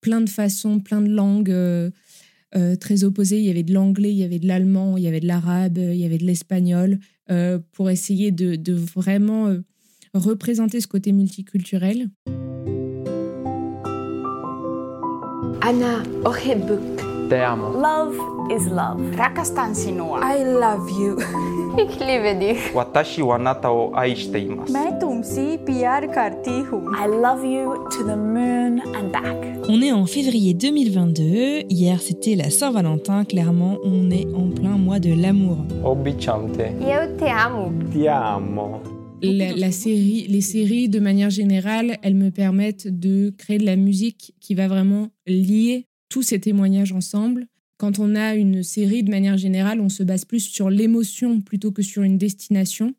[0.00, 1.90] plein de façons, plein de langues euh,
[2.54, 3.38] euh, très opposés.
[3.38, 5.78] Il y avait de l'anglais, il y avait de l'allemand, il y avait de l'arabe,
[5.78, 9.62] il y avait de l'espagnol, euh, pour essayer de, vraiment euh,
[10.14, 12.08] représenter ce côté multiculturel.
[15.60, 16.80] Anna Ohebuk.
[17.28, 18.35] Love
[29.68, 31.64] on est en février 2022.
[31.68, 33.24] Hier, c'était la Saint-Valentin.
[33.24, 35.58] Clairement, on est en plein mois de l'amour.
[39.22, 44.34] La, série, les séries, de manière générale, elles me permettent de créer de la musique
[44.40, 47.48] qui va vraiment lier tous ces témoignages ensemble.
[47.78, 51.72] Quand on a une série, de manière générale, on se base plus sur l'émotion plutôt
[51.72, 52.94] que sur une destination.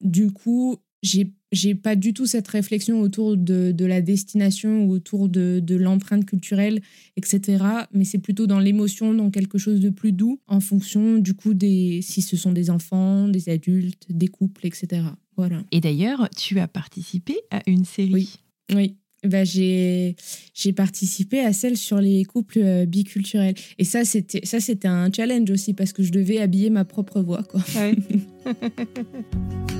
[0.00, 4.90] Du coup, j'ai j'ai pas du tout cette réflexion autour de, de la destination ou
[4.90, 6.82] autour de, de l'empreinte culturelle,
[7.16, 7.64] etc.
[7.92, 11.54] Mais c'est plutôt dans l'émotion, dans quelque chose de plus doux, en fonction du coup
[11.54, 15.02] des si ce sont des enfants, des adultes, des couples, etc.
[15.36, 15.62] Voilà.
[15.70, 18.12] Et d'ailleurs, tu as participé à une série.
[18.12, 18.34] Oui.
[18.74, 18.96] Oui.
[19.24, 20.16] Bah, j'ai
[20.52, 25.10] j'ai participé à celle sur les couples euh, biculturels et ça c'était ça c'était un
[25.10, 27.60] challenge aussi parce que je devais habiller ma propre voix quoi.
[27.76, 27.96] Ouais.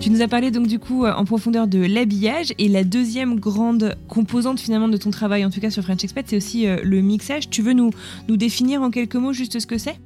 [0.00, 3.38] Tu nous as parlé donc du coup euh, en profondeur de l'habillage et la deuxième
[3.38, 6.78] grande composante finalement de ton travail, en tout cas sur French Expat, c'est aussi euh,
[6.82, 7.50] le mixage.
[7.50, 7.90] Tu veux nous,
[8.26, 10.00] nous définir en quelques mots juste ce que c'est?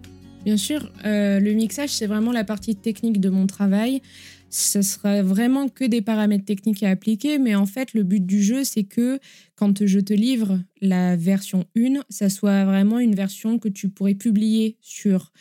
[0.45, 4.01] Bien sûr, euh, le mixage, c'est vraiment la partie technique de mon travail.
[4.51, 8.41] Ce sera vraiment que des paramètres techniques à appliquer, mais en fait, le but du
[8.41, 9.19] jeu, c'est que
[9.57, 14.15] quand je te livre la version 1, ça soit vraiment une version que tu pourrais
[14.15, 15.33] publier sur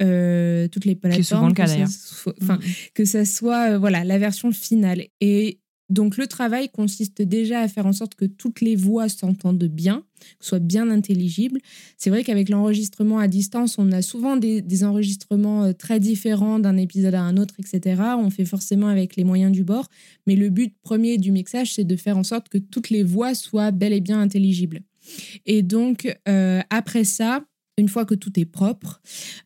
[0.00, 1.22] euh, toutes les plateformes.
[1.24, 1.88] souvent le cas, que ça d'ailleurs.
[1.88, 2.58] soit- Enfin,
[2.94, 5.06] que ça soit euh, voilà, la version finale.
[5.20, 5.58] Et
[5.90, 10.04] donc, le travail consiste déjà à faire en sorte que toutes les voix s'entendent bien,
[10.38, 11.60] soient bien intelligibles.
[11.98, 16.76] C'est vrai qu'avec l'enregistrement à distance, on a souvent des, enregistrements euh, très différents d'un
[16.76, 18.00] épisode à un autre, etc.
[18.18, 19.88] On fait forcément avec les moyens du bord.
[20.28, 23.34] Mais le but premier du mixage, c'est de faire en sorte que toutes les voix
[23.34, 24.82] soient bel et bien intelligibles.
[25.44, 27.42] Et donc, euh, après ça,
[27.80, 29.00] une fois que tout est propre,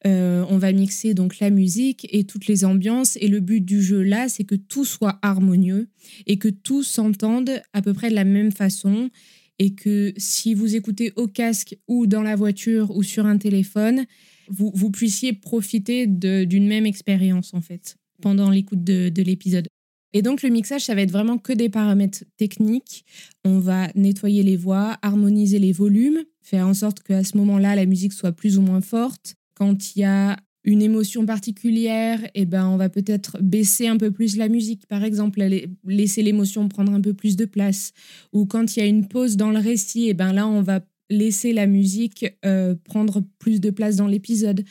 [0.07, 3.16] euh, on va mixer donc la musique et toutes les ambiances.
[3.20, 5.89] Et le but du jeu là, c'est que tout soit harmonieux
[6.26, 9.11] et que tout s'entende à peu près de la même façon.
[9.59, 14.05] Et que si vous écoutez au casque ou dans la voiture ou sur un téléphone,
[14.49, 19.68] vous, vous puissiez profiter d'une même expérience en fait pendant l'écoute de, de l'épisode.
[20.12, 23.05] Et donc le mixage, ça va être vraiment que des paramètres techniques.
[23.45, 27.86] On va nettoyer les voix, harmoniser les volumes, faire en sorte qu'à ce moment-là, la
[27.86, 29.34] musique soit plus ou moins forte.
[29.55, 34.11] Quand il y a une émotion particulière, eh ben, on va peut-être baisser un peu
[34.11, 37.92] plus la musique, par exemple, la- laisser l'émotion prendre un peu plus de place.
[38.32, 40.80] Ou quand il y a une pause dans le récit, eh ben, là, on va
[41.14, 44.64] laisser la musique euh, prendre plus de place dans l'épisode.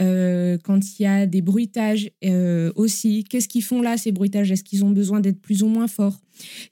[0.00, 4.50] Euh, quand il y a des bruitages euh, aussi, qu'est-ce qu'ils font là, ces bruitages?
[4.50, 6.20] Est-ce qu'ils ont besoin d'être plus ou moins forts?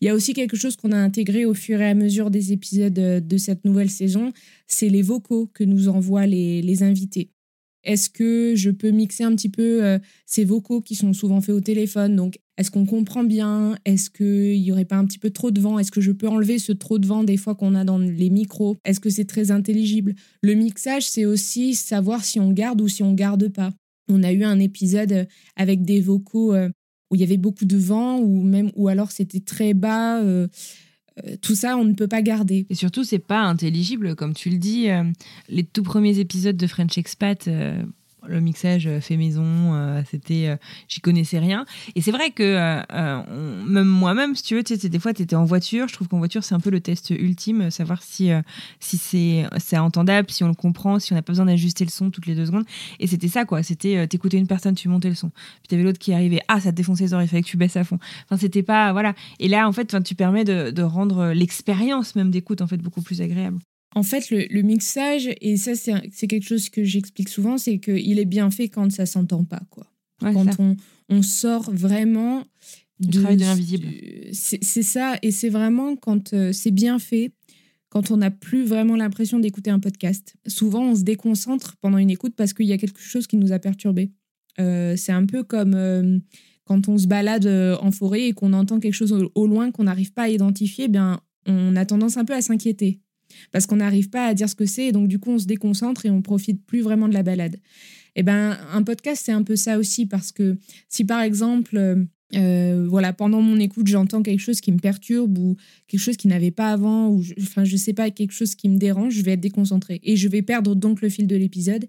[0.01, 2.53] Il y a aussi quelque chose qu'on a intégré au fur et à mesure des
[2.53, 4.33] épisodes de cette nouvelle saison,
[4.67, 7.31] c'est les vocaux que nous envoient les, les invités.
[7.85, 11.55] Est-ce que je peux mixer un petit peu euh, ces vocaux qui sont souvent faits
[11.55, 12.17] au téléphone?
[12.17, 13.77] Donc, est-ce qu'on comprend bien?
[13.85, 15.79] Est-ce qu'il n'y aurait pas un petit peu trop de vent?
[15.79, 18.31] Est-ce que je peux enlever ce trop de vent des fois qu'on a dans les
[18.31, 18.77] micros?
[18.85, 20.15] Est-ce que c'est très intelligible?
[20.43, 23.73] Le mixage, c'est aussi savoir si on garde ou si on garde pas.
[24.09, 25.25] On a eu un épisode euh,
[25.57, 26.69] avec des vocaux euh,
[27.11, 30.23] où il y avait beaucoup de vent ou même ou alors c'était très bas.
[31.43, 32.67] Tout ça, on ne peut pas garder.
[32.71, 34.91] Et surtout, c'est pas intelligible, comme tu le dis.
[34.91, 35.05] euh,
[35.49, 37.83] les tout premiers épisodes de French Expat, euh,
[38.27, 39.45] le mixage euh, fait maison,
[39.75, 40.57] euh, c'était, euh,
[40.89, 41.65] j'y connaissais rien.
[41.95, 45.15] Et c'est vrai que euh, euh, même moi-même, si tu veux, tu sais, des fois,
[45.15, 45.89] tu étais en voiture.
[45.89, 48.31] Je trouve qu'en voiture, c'est un peu le test ultime, euh, savoir si
[48.81, 51.91] si c'est c'est entendable, si on le comprend, si on n'a pas besoin d'ajuster le
[51.91, 52.65] son toutes les deux secondes.
[53.01, 53.63] Et c'était ça, quoi.
[53.63, 55.31] C'était t'écoutais une personne, tu montais le son.
[55.31, 57.57] Puis t'avais l'autre qui arrivait, ah, ça te défonçait les oreilles, il fallait que tu
[57.57, 57.99] baisses à fond.
[58.25, 59.15] Enfin, c'était pas, voilà.
[59.39, 63.03] Et là, en fait, tu permets de, de rendre l'expérience même d'écoute en fait beaucoup
[63.03, 63.59] plus agréable.
[63.95, 68.19] En fait, le, le mixage, et ça, c'est quelque chose que j'explique souvent, c'est qu'il
[68.19, 69.87] est bien fait quand ça s'entend pas, quoi.
[70.23, 70.77] Ouais, quand on,
[71.09, 72.45] on sort vraiment
[73.01, 73.89] Le travail de l'invisible.
[74.33, 77.33] C'est ça, et c'est vraiment quand euh, c'est bien fait,
[77.89, 80.35] quand on n'a plus vraiment l'impression d'écouter un podcast.
[80.47, 83.53] Souvent, on se déconcentre pendant une écoute parce qu'il y a quelque chose qui nous
[83.53, 84.11] a perturbé.
[84.61, 86.19] Euh, c'est un peu comme euh,
[86.65, 87.47] quand on se balade
[87.81, 90.85] en forêt et qu'on entend quelque chose au, au loin qu'on n'arrive pas à identifier,
[90.85, 93.01] eh bien, on a tendance un peu à s'inquiéter
[93.53, 95.47] parce qu'on n'arrive pas à dire ce que c'est et donc du coup on se
[95.47, 97.57] déconcentre et on profite plus vraiment de la balade.
[98.17, 100.57] Et ben un podcast c'est un peu ça aussi parce que
[100.89, 105.39] si par exemple euh, euh, voilà pendant mon écoute j'entends quelque chose qui me perturbe
[105.39, 108.55] ou quelque chose qui n'avait pas avant ou je, enfin je sais pas quelque chose
[108.55, 111.37] qui me dérange, je vais être déconcentrée et je vais perdre donc le fil de
[111.37, 111.87] l'épisode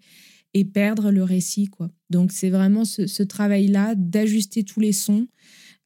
[0.54, 1.92] et perdre le récit quoi.
[2.10, 5.28] Donc c'est vraiment ce, ce travail là d'ajuster tous les sons,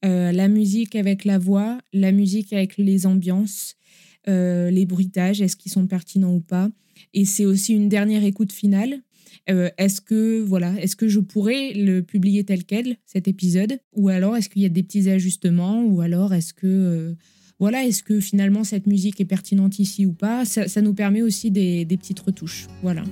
[0.04, 3.74] euh, la musique avec la voix, la musique avec les ambiances
[4.26, 6.70] les bruitages, est-ce qu'ils sont pertinents ou pas.
[7.12, 9.00] Et c'est aussi une dernière écoute finale.
[9.50, 14.08] Euh, est-ce que voilà, est-ce que je pourrais le publier tel quel cet épisode, ou
[14.08, 17.14] alors est-ce qu'il y a des petits ajustements, ou alors est-ce que euh,
[17.60, 20.44] voilà, est-ce que finalement cette musique est pertinente ici ou pas?
[20.44, 22.66] Ça, nous permet aussi des, petites retouches.
[22.82, 23.04] Voilà.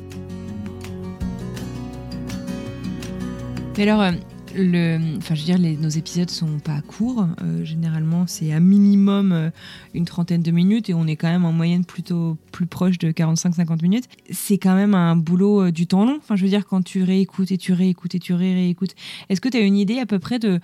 [3.78, 4.12] Alors, euh,
[4.54, 7.26] le, enfin, je veux dire, nos épisodes sont pas courts.
[7.42, 9.50] Euh, généralement, c'est à minimum euh,
[9.94, 13.10] une trentaine de minutes et on est quand même en moyenne plutôt plus proche de
[13.10, 14.04] 45-50 minutes.
[14.30, 16.16] C'est quand même un boulot euh, du temps long.
[16.18, 18.94] Enfin, je veux dire, quand tu réécoutes et tu réécoutes et tu ré- réécoutes.
[19.28, 20.60] Est-ce que tu as une idée à peu près de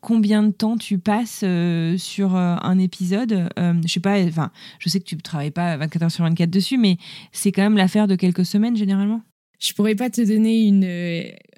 [0.00, 1.44] combien de temps tu passes
[1.96, 3.48] sur un épisode?
[3.56, 6.76] Je sais pas, enfin, je sais que tu travailles pas 24 heures sur 24 dessus,
[6.76, 6.96] mais
[7.30, 9.22] c'est quand même l'affaire de quelques semaines généralement.
[9.60, 10.82] Je pourrais pas te donner une,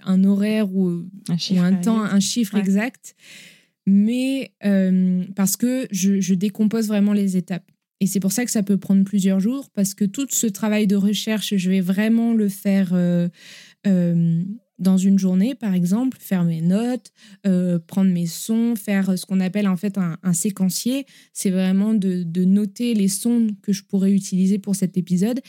[0.05, 0.89] un horaire ou
[1.29, 2.61] un, ou un temps, un chiffre Ouais.
[2.61, 3.15] exact,
[3.87, 7.71] mais euh, parce que je, je décompose vraiment les étapes.
[8.01, 10.87] Et c'est pour ça que ça peut prendre plusieurs jours, parce que tout ce travail
[10.87, 13.29] de recherche, je vais vraiment le faire euh,
[13.87, 14.43] euh,
[14.79, 17.13] dans une journée, par exemple, faire mes notes,
[17.47, 21.07] euh, prendre mes sons, faire ce qu'on appelle en fait un, un séquencier.
[21.33, 25.41] C'est vraiment de, de noter les sons que je pourrais utiliser pour cet épisode.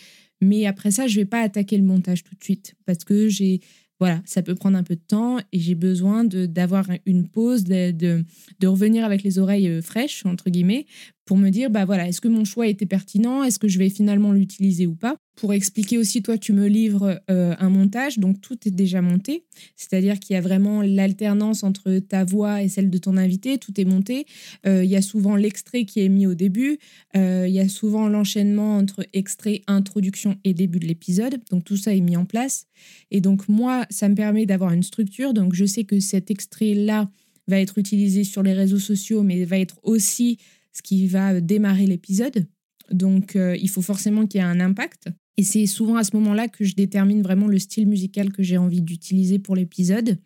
[0.41, 3.61] Mais après ça, je vais pas attaquer le montage tout de suite, parce que j'ai
[3.99, 7.91] voilà, ça peut prendre un peu de temps et j'ai besoin d'avoir une pause, de,
[7.91, 8.25] de,
[8.59, 10.85] de revenir avec les oreilles euh, fraîches, entre guillemets,
[11.25, 13.43] pour me dire, bah voilà, est-ce que mon choix était pertinent?
[13.43, 15.17] Est-ce que je vais finalement l'utiliser ou pas?
[15.35, 19.43] Pour expliquer aussi, toi, tu me livres euh, un montage, donc tout est déjà monté.
[19.75, 23.79] C'est-à-dire qu'il y a vraiment l'alternance entre ta voix et celle de ton invité, tout
[23.81, 24.25] est monté.
[24.65, 26.77] Euh, il y a souvent l'extrait qui est mis au début.
[27.17, 31.41] Euh, il y a souvent l'enchaînement entre extrait, introduction et début de l'épisode.
[31.49, 32.67] Donc tout ça est mis en place.
[33.11, 35.33] Et donc moi, ça me permet d'avoir une structure.
[35.33, 37.09] Donc je sais que cet extrait-là
[37.47, 40.37] va être utilisé sur les réseaux sociaux, mais va être aussi
[40.75, 42.47] ce qui va démarrer l'épisode.
[42.91, 45.07] Donc euh, il faut forcément qu'il y ait un impact.
[45.37, 48.57] Et c'est souvent à ce moment-là que je détermine vraiment le style musical que j'ai
[48.57, 50.17] envie d'utiliser pour l'épisode.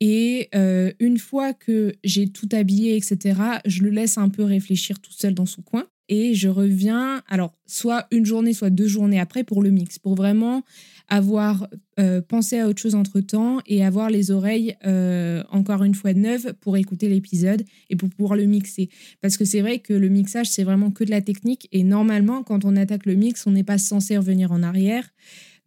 [0.00, 4.98] Et euh, une fois que j'ai tout habillé, etc., je le laisse un peu réfléchir
[5.00, 5.86] tout seul dans son coin.
[6.12, 10.16] Et je reviens, alors, soit une journée, soit deux journées après pour le mix, pour
[10.16, 10.64] vraiment
[11.06, 11.68] avoir
[12.00, 16.52] euh, pensé à autre chose entre-temps et avoir les oreilles, euh, encore une fois, neuves
[16.60, 18.90] pour écouter l'épisode et pour pouvoir le mixer.
[19.20, 21.68] Parce que c'est vrai que le mixage, c'est vraiment que de la technique.
[21.70, 25.08] Et normalement, quand on attaque le mix, on n'est pas censé revenir en arrière.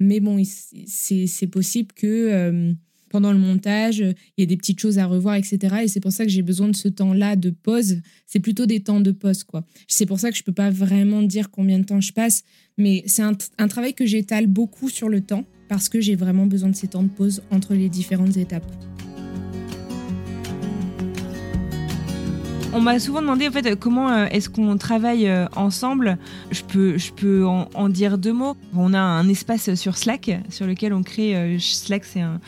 [0.02, 2.74] Mais bon, c'est possible que euh,
[3.14, 5.76] pendant le montage, il y ait des petites choses à revoir, etc.
[5.84, 7.98] Et c'est pour ça que j'ai besoin de ce temps-là de pause.
[8.26, 9.64] C'est plutôt des temps de pause, quoi.
[9.88, 12.44] C'est pour ça que je peux pas vraiment dire combien de temps je passe,
[12.76, 16.70] mais c'est un, travail que j'étale beaucoup sur le temps parce que j'ai vraiment besoin
[16.70, 18.66] de ces temps de pause entre les différentes étapes.
[22.76, 26.18] On m'a souvent demandé en fait comment euh, est-ce qu'on travaille euh, ensemble?
[26.50, 28.58] Je peux, je peux en, en dire deux mots.
[28.76, 31.36] On a un espace sur Slack sur lequel on crée.
[31.36, 32.40] euh, Slack, c'est un,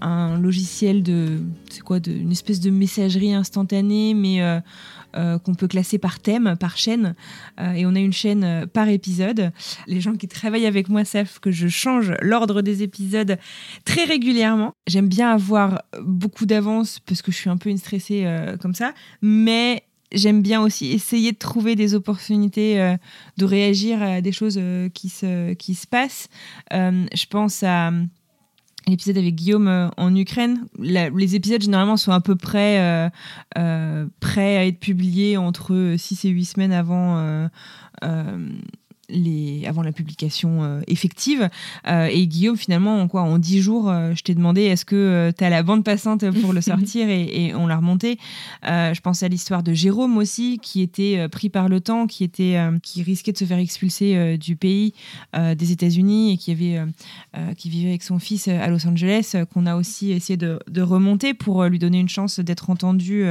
[0.00, 1.40] un logiciel de,
[1.70, 4.60] c'est quoi, de, une espèce de messagerie instantanée, mais euh,
[5.16, 7.14] euh, qu'on peut classer par thème, par chaîne.
[7.60, 9.52] Euh, et on a une chaîne par épisode.
[9.86, 13.38] Les gens qui travaillent avec moi savent que je change l'ordre des épisodes
[13.84, 14.72] très régulièrement.
[14.86, 18.26] J'aime bien avoir beaucoup d'avance parce que je suis un peu une stressée
[18.60, 18.92] comme ça,
[19.22, 22.96] mais j'aime bien aussi essayer de trouver des opportunités
[23.36, 24.60] de réagir à des choses
[24.94, 26.28] qui, se, qui se passent.
[26.70, 27.92] Je pense à
[28.86, 30.66] l'épisode avec Guillaume euh, en Ukraine.
[30.78, 33.08] Les épisodes généralement sont à peu près euh,
[33.58, 37.48] euh, prêts à être publiés entre 6 et 8 semaines avant, euh,
[38.04, 38.48] euh,
[39.08, 41.48] les, avant la publication euh, effective.
[41.86, 45.44] Euh, et Guillaume, finalement, en quoi En dix jours, je t'ai demandé est-ce que tu
[45.44, 48.18] as la bande passante pour le sortir et, et on l'a remonté.
[48.62, 52.58] je pensais à l'histoire de Jérôme aussi, qui était pris par le temps, qui, était,
[52.82, 54.94] qui risquait de se faire expulser du pays
[55.34, 56.82] des États-Unis et qui, avait,
[57.56, 61.34] qui vivait avec son fils à Los Angeles, qu'on a aussi essayé de, de, remonter
[61.34, 63.26] pour lui donner une chance d'être entendu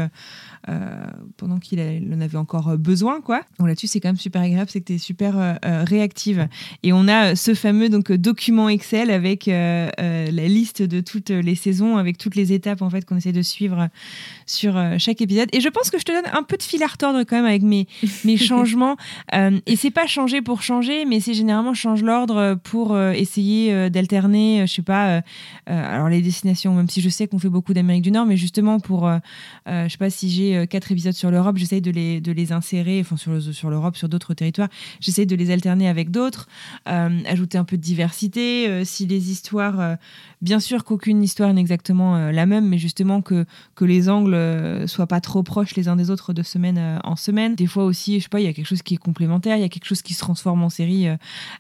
[0.70, 1.06] euh,
[1.36, 3.42] pendant qu'il en avait encore besoin, quoi.
[3.60, 6.48] Donc là-dessus, c'est quand même super agréable, c'est que tu es super euh, euh, réactive.
[6.84, 11.98] Et on a ce fameux donc document Excel avec la liste de toutes les saisons,
[11.98, 13.90] avec toutes les étapes en fait qu'on essaie de suivre
[14.46, 15.50] sur chaque épisode.
[15.54, 17.46] Et je pense que je te donne un peu de fil à retordre quand même
[17.46, 17.88] avec mes,
[18.26, 18.96] mes changements.
[19.34, 24.74] et c'est pas changer pour changer, mais c'est généralement change l'ordre pour essayer d'alterner, je
[24.74, 25.22] sais pas,
[25.68, 28.80] alors les destinations, même si je sais qu'on fait beaucoup d'Amérique du Nord, mais justement
[28.80, 29.10] pour,
[29.68, 32.52] je sais pas si j'ai euh, quatre épisodes sur l'Europe, j'essaye de les, de les
[32.52, 36.48] insérer, enfin sur, sur l'Europe, sur d'autres territoires, j'essaye de les alterner avec d'autres,
[36.88, 38.68] euh, ajouter un peu de diversité.
[38.68, 39.98] Euh, si les histoires,
[40.42, 43.46] bien sûr qu'aucune histoire n'est exactement la même, mais justement que,
[43.76, 47.56] que les angles soient pas trop proches les uns des autres de semaine en semaine.
[47.56, 49.62] Des fois aussi, je sais pas, il y a quelque chose qui est complémentaire, il
[49.62, 51.08] y a quelque chose qui se transforme en série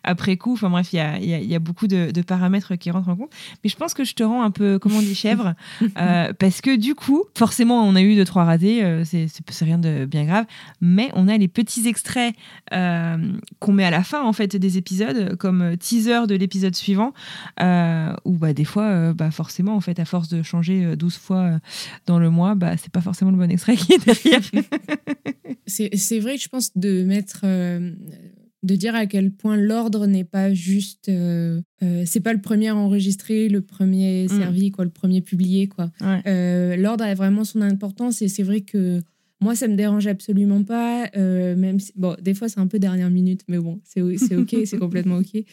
[0.04, 0.54] après coup.
[0.54, 3.10] Enfin bref, il y a, y, a, y a, beaucoup de, de, paramètres qui rentrent
[3.10, 3.32] en compte.
[3.64, 5.54] Mais je pense que je te rends un peu, comment on dit, chèvre,
[6.40, 10.06] parce que du coup, forcément, on a eu deux, trois ratés euh, c'est rien de
[10.06, 10.46] bien grave.
[10.82, 12.36] Mais on a les petits extraits
[12.74, 13.18] euh,
[13.60, 17.14] qu'on met à la fin en fait des épisodes, comme teaser de l'épisode suivant,
[17.62, 21.60] euh, où bah, des fois, bah, forcément, en fait, à force de changer 12 fois
[22.06, 24.42] dans le mois, bah, c'est pas forcément le bon extrait qui est derrière.
[25.66, 27.46] c'est vrai, je pense, de mettre
[28.64, 32.72] de dire à quel point l'ordre n'est pas juste euh, euh, c'est pas le premier
[32.72, 34.30] enregistré le premier mm.
[34.30, 35.92] servi quoi le premier publié quoi
[36.26, 39.02] euh, l'ordre a vraiment son importance et c'est vrai que
[39.44, 43.42] moi ça me dérange absolument pas même bon des fois c'est un peu dernière minute
[43.48, 45.44] mais bon c'est ok c'est complètement ok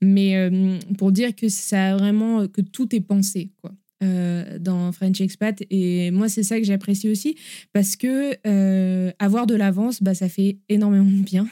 [0.00, 0.50] mais
[0.96, 3.72] pour dire que ça a vraiment que tout est pensé quoi
[4.02, 5.62] euh, dans French Expat.
[5.68, 7.36] Et moi, c'est ça que j'apprécie aussi
[7.74, 11.46] parce que euh, avoir de l'avance, bah, ça fait énormément de bien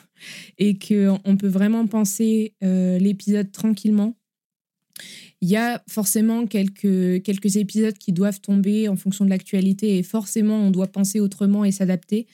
[0.57, 4.17] et qu'on peut vraiment penser euh, l'épisode tranquillement.
[5.41, 10.03] Il y a forcément quelques, quelques épisodes qui doivent tomber en fonction de l'actualité et
[10.03, 12.27] forcément on doit penser autrement et s'adapter.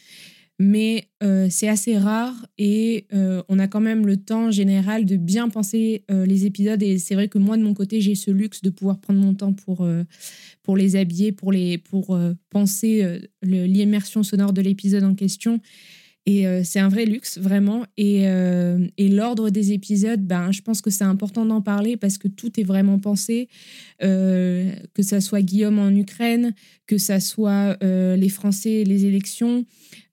[0.60, 5.16] Mais euh, c'est assez rare et euh, on a quand même le temps général de
[5.16, 8.30] bien penser euh, les épisodes et c'est vrai que moi de mon côté j'ai ce
[8.30, 9.86] luxe de pouvoir prendre mon temps pour,
[10.62, 12.16] pour les habiller, pour, les, pour
[12.50, 15.60] penser l'immersion sonore de l'épisode en question
[16.26, 20.90] et c'est un vrai luxe vraiment et, et l'ordre des épisodes, ben, je pense que
[20.90, 23.48] c'est important d'en parler parce que tout est vraiment pensé,
[24.00, 26.54] que ça soit Guillaume en Ukraine,
[26.86, 29.66] que ça soit les Français, les élections.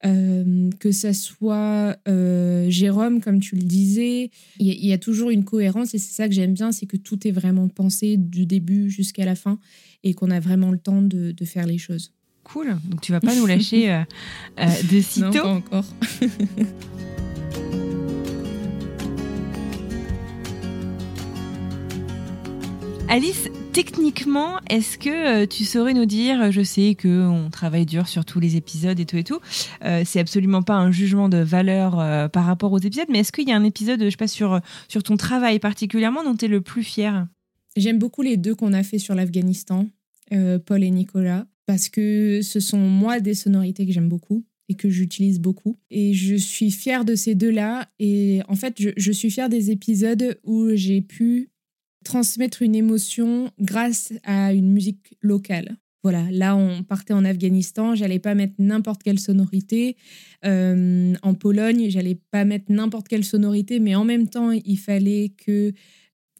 [0.03, 5.45] Euh, que ça soit euh, Jérôme, comme tu le disais, il y, a toujours une
[5.45, 8.89] cohérence et c'est ça que j'aime bien, c'est que tout est vraiment pensé du début
[8.89, 9.59] jusqu'à la fin
[10.03, 12.13] et qu'on a vraiment le temps de, faire les choses.
[12.51, 14.03] Cool, donc tu vas pas nous lâcher euh,
[14.91, 15.31] de sitôt.
[15.31, 15.85] Non, pas encore.
[23.11, 28.23] Alice, techniquement, est-ce que euh, tu saurais nous dire, je sais qu'on travaille dur sur
[28.23, 29.41] tous les épisodes et tout et tout,
[29.83, 33.33] euh, c'est absolument pas un jugement de valeur euh, par rapport aux épisodes, mais est-ce
[33.33, 36.45] qu'il y a un épisode, je sais pas, sur, sur ton travail particulièrement dont tu
[36.45, 37.27] es le plus fier?
[37.75, 39.87] J'aime beaucoup les deux qu'on a fait sur l'Afghanistan,
[40.65, 44.89] Paul et Nicolas, parce que ce sont moi des sonorités que j'aime beaucoup et que
[44.89, 45.77] j'utilise beaucoup.
[45.89, 47.87] Et je suis fière de ces deux-là.
[47.97, 51.49] Et en fait, je, suis fière des épisodes où j'ai pu
[52.03, 55.77] transmettre une émotion grâce à une musique locale.
[56.03, 59.95] Voilà, là on partait en Afghanistan, j'allais pas mettre n'importe quelle sonorité.
[60.43, 65.31] Euh, en Pologne, j'allais pas mettre n'importe quelle sonorité, mais en même temps, il fallait
[65.37, 65.71] que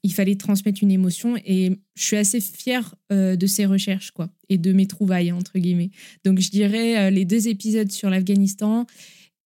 [0.03, 4.29] il fallait transmettre une émotion et je suis assez fière euh, de ces recherches quoi
[4.49, 5.91] et de mes trouvailles entre guillemets.
[6.25, 8.85] Donc je dirais euh, les deux épisodes sur l'Afghanistan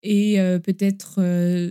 [0.08, 1.20] et peut-être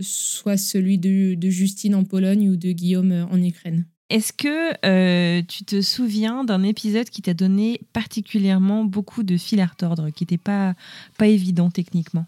[0.03, 3.85] soit celui de, de Justine en Pologne ou de Guillaume en Ukraine.
[4.11, 9.61] Est-ce que euh, tu te souviens d'un épisode qui t'a donné particulièrement beaucoup de fil
[9.61, 10.74] à retordre, qui n'était pas,
[11.16, 12.26] pas évident techniquement?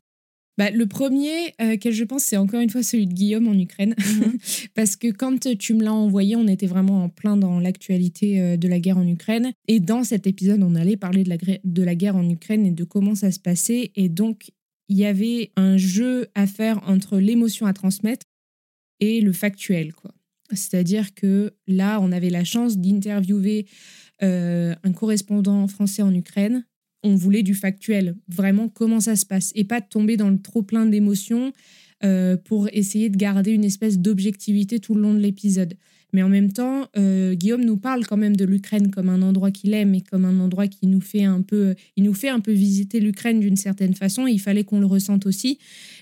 [0.59, 3.95] Bah, le premier, euh, je pense, c'est encore une fois celui de Guillaume en Ukraine.
[3.99, 4.39] Mhm.
[4.75, 8.57] Parce que quand tu me l'as envoyé, on était vraiment en plein dans l'actualité euh,
[8.57, 9.53] de la guerre en Ukraine.
[9.69, 12.71] Et dans cet épisode, on allait parler de la, de la guerre en Ukraine et
[12.71, 13.93] de comment ça se passait.
[13.97, 14.51] Et donc,
[14.89, 18.25] il y avait un jeu à faire entre l'émotion à transmettre
[19.01, 19.93] et le factuel.
[19.93, 20.13] quoi.
[20.53, 23.67] C'est-à-dire que là, on avait la chance d'interviewer
[24.23, 26.65] euh, un correspondant français en Ukraine.
[27.07, 30.63] On voulait du factuel, vraiment comment ça se passe, et pas tomber dans le trop
[30.63, 31.53] plein d'émotions.
[32.05, 35.79] euh, pour essayer de garder une espèce d'objectivité tout le long de l'épisode.
[36.13, 39.51] Mais en même temps, euh, Guillaume nous parle quand même de l'Ukraine comme un endroit
[39.51, 42.41] qu'il aime et comme un endroit qui nous fait un peu, il nous fait un
[42.41, 44.27] peu visiter l'Ukraine d'une certaine façon.
[44.27, 45.59] Il fallait qu'on le ressente aussi,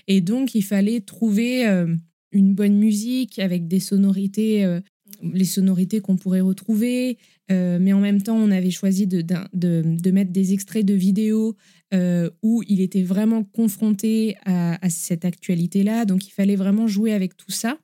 [0.09, 1.87] et donc il fallait trouver euh,
[2.33, 4.79] une bonne musique avec des sonorités,
[5.23, 7.17] les sonorités qu'on pourrait retrouver.
[7.51, 10.93] Euh, mais en même temps, on avait choisi de, de, de mettre des extraits de
[10.93, 11.55] vidéos
[11.93, 16.05] euh, où il était vraiment confronté à, cette actualité-là.
[16.05, 17.77] Donc, il fallait vraiment jouer avec tout ça.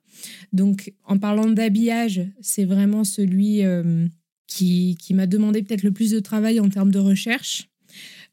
[0.52, 4.06] Donc, en parlant d'habillage, c'est vraiment celui euh,
[4.48, 7.68] qui, qui m'a demandé peut-être le plus de travail en termes de recherche.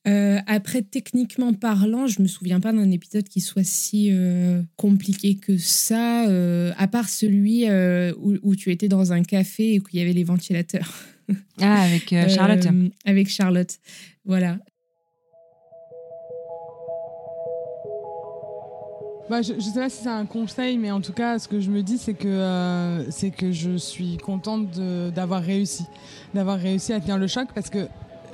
[0.05, 4.11] Après, techniquement parlant, je me souviens pas d'un épisode qui soit si
[4.75, 6.23] compliqué que ça,
[6.75, 10.23] à part celui où, où tu étais dans un café et qu'il y avait les
[10.23, 10.91] ventilateurs.
[11.61, 12.65] Ah, avec euh, Charlotte.
[12.65, 13.77] Euh, avec Charlotte,
[14.25, 14.57] voilà.
[19.29, 21.59] Bah, je ne sais pas si c'est un conseil, mais en tout cas, ce que
[21.59, 25.85] je me dis, c'est que, euh, c'est que je suis contente de- d'avoir réussi.
[26.33, 27.87] D'avoir réussi à tenir le choc parce que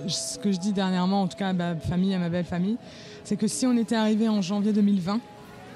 [0.07, 2.77] ce que je dis dernièrement, en tout cas à ma famille, à ma belle famille,
[3.25, 5.19] c'est que si on était arrivé en janvier 2020,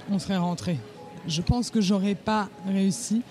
[0.10, 0.78] on serait rentré.
[1.28, 3.22] Je pense que j'aurais pas réussi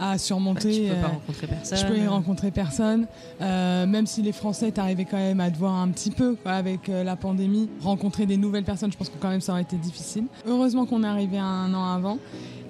[0.00, 0.88] à surmonter.
[0.88, 1.78] Bah, tu peux pas euh, rencontrer personne.
[1.78, 3.06] Je peux y rencontrer personne.
[3.40, 6.52] Euh, même si les Français arrivé quand même à te voir un petit peu quoi,
[6.52, 9.62] avec euh, la pandémie, rencontrer des nouvelles personnes, je pense que quand même ça aurait
[9.62, 10.24] été difficile.
[10.46, 12.18] Heureusement qu'on est arrivé un an avant.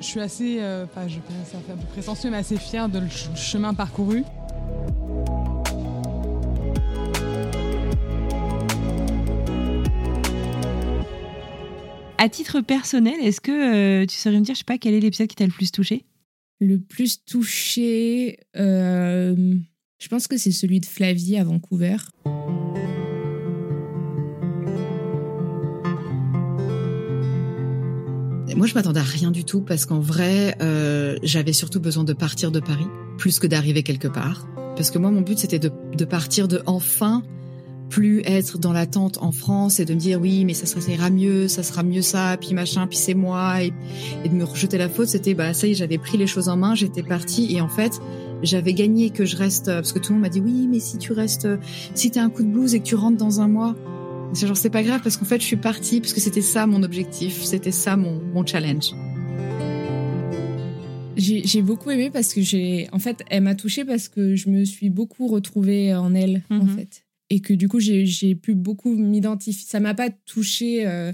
[0.01, 2.89] Je suis assez, euh, pas, je pense ça fait un peu prétentieux, mais assez fière
[2.89, 4.25] de le ch- chemin parcouru.
[12.19, 15.01] À titre personnel, est-ce que euh, tu saurais me dire, je sais pas, quel est
[15.01, 16.05] l'épisode qui t'a le plus touché?
[16.61, 19.55] Le plus touché, euh,
[19.99, 21.97] je pense que c'est celui de Flavie à Vancouver.
[28.57, 32.13] Moi, je m'attendais à rien du tout parce qu'en vrai, euh, j'avais surtout besoin de
[32.13, 32.87] partir de Paris
[33.19, 34.47] plus que d'arriver quelque part.
[34.77, 37.23] Parce que moi, mon but, c'était de, de partir de enfin
[37.95, 41.11] plus être dans l'attente en France et de me dire oui, mais ça, ça ira
[41.11, 43.73] mieux, ça sera mieux ça, puis machin, puis c'est moi, et,
[44.25, 45.07] et de me rejeter la faute.
[45.07, 47.69] C'était bah ça y est, j'avais pris les choses en main, j'étais partie et en
[47.69, 48.01] fait,
[48.43, 50.99] j'avais gagné que je reste parce que tout le monde m'a dit oui, mais si
[50.99, 51.47] tu restes,
[51.95, 53.77] si t'as un coup de blues et que tu rentres dans un mois,
[54.33, 56.67] c'est genre c'est pas grave parce qu'en fait je suis partie parce que c'était ça
[56.67, 58.91] mon objectif, c'était ça mon, mon challenge.
[61.17, 64.51] J'ai j'ai beaucoup aimé parce que j'ai, en fait, elle m'a touchée parce que je
[64.51, 66.69] me suis beaucoup retrouvée en elle, en Mhm.
[66.77, 67.04] fait,
[67.35, 69.67] et que du coup j'ai pu beaucoup m'identifier.
[69.69, 70.87] Ça m'a pas touchée.
[70.87, 71.13] euh,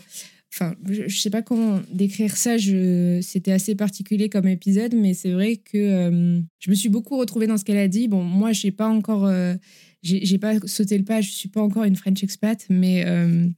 [0.52, 2.56] Enfin, je, je sais pas comment décrire ça.
[2.58, 7.46] C'était assez particulier comme épisode, mais c'est vrai que euh, je me suis beaucoup retrouvée
[7.46, 8.08] dans ce qu'elle a dit.
[8.08, 9.54] Bon, moi, j'ai pas encore, euh,
[10.02, 11.20] j'ai pas sauté le pas.
[11.20, 13.06] Je suis pas encore une French expat, mais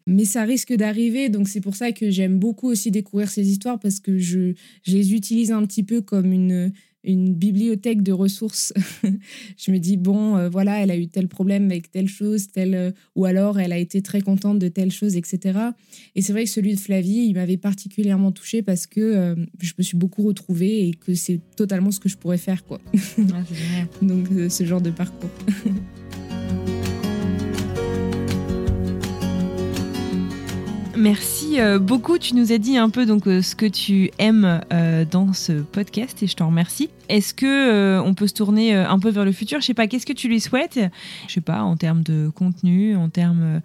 [0.06, 1.30] mais ça risque d'arriver.
[1.30, 4.52] Donc c'est pour ça que j'aime beaucoup aussi découvrir ces histoires parce que je
[4.86, 6.72] les utilise un petit peu comme une
[7.04, 8.72] une bibliothèque de ressources.
[9.56, 12.74] je me dis bon, euh, voilà, elle a eu tel problème avec telle chose, telle,
[12.74, 15.58] euh, ou alors elle a été très contente de telle chose, etc.
[16.14, 19.72] Et c'est vrai que celui de Flavie, il m'avait particulièrement touchée parce que euh, je
[19.78, 22.80] me suis beaucoup retrouvée et que c'est totalement ce que je pourrais faire, quoi.
[24.02, 25.30] Donc euh, ce genre de parcours.
[30.96, 32.18] Merci euh, beaucoup.
[32.18, 35.52] Tu nous as dit un peu donc euh, ce que tu aimes euh, dans ce
[35.62, 36.90] podcast et je t'en remercie.
[37.08, 39.60] Est-ce que on peut se tourner un peu vers le futur?
[39.60, 39.86] Je sais pas.
[39.86, 40.78] Qu'est-ce que tu lui souhaites?
[41.28, 43.60] Je sais pas en termes de contenu, en termes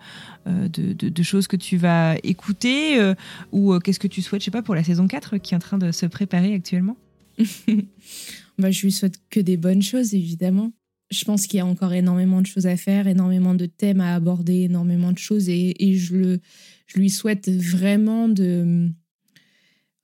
[0.45, 3.13] de, choses que tu vas écouter
[3.51, 4.41] ou qu'est-ce que tu souhaites?
[4.41, 6.97] Je sais pas pour la saison 4 qui est en train de se préparer actuellement.
[8.57, 10.71] bah, je lui souhaite que des bonnes choses, évidemment.
[11.09, 14.13] Je pense qu'il y a encore énormément de choses à faire, énormément de thèmes à
[14.13, 15.47] aborder, énormément de choses.
[15.47, 16.39] Et je, le,
[16.87, 18.89] je lui souhaite vraiment de,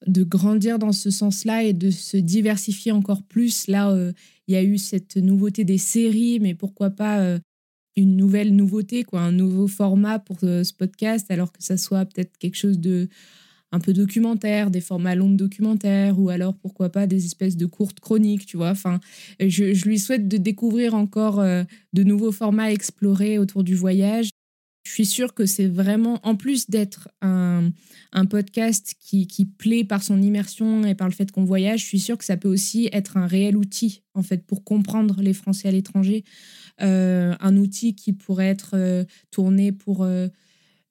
[0.08, 3.68] grandir dans ce sens-là et de se diversifier encore plus.
[3.68, 4.12] Là, euh,
[4.48, 7.40] il y a eu cette nouveauté des séries, mais pourquoi pas euh,
[7.96, 12.06] une nouvelle nouveauté, quoi, un nouveau format pour euh, ce podcast, alors que ça soit
[12.06, 13.08] peut-être quelque chose de
[13.72, 17.66] un peu documentaire, des formats longs de documentaires, ou alors pourquoi pas des espèces de
[17.66, 18.70] courtes chroniques, tu vois.
[18.70, 19.00] Enfin,
[19.40, 24.30] je, je lui souhaite de découvrir encore de nouveaux formats à explorer autour du voyage.
[24.94, 27.72] Suis sûre que c'est vraiment, en plus d'être un,
[28.12, 31.86] un podcast qui, qui plaît par son immersion et par le fait qu'on voyage, je
[31.86, 35.34] suis sûre que ça peut aussi être un réel outil, en fait, pour comprendre les
[35.34, 36.24] Français à l'étranger.
[36.82, 40.04] Euh, un outil qui pourrait être euh, tourné pour...
[40.04, 40.28] euh,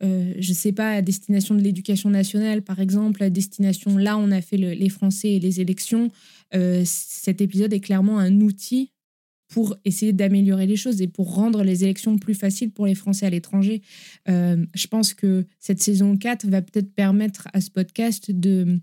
[0.03, 4.33] euh, je sais pas, à destination de l'éducation nationale, par exemple, à destination, là, on
[4.33, 6.11] a fait le- les Français et les élections.
[6.85, 8.91] Cet épisode est clairement un outil
[9.53, 13.27] pour essayer d'améliorer les choses et pour rendre les élections plus faciles pour les Français
[13.27, 13.83] à l'étranger.
[14.31, 18.81] Euh, je pense que cette saison 4 va peut-être permettre à ce podcast de,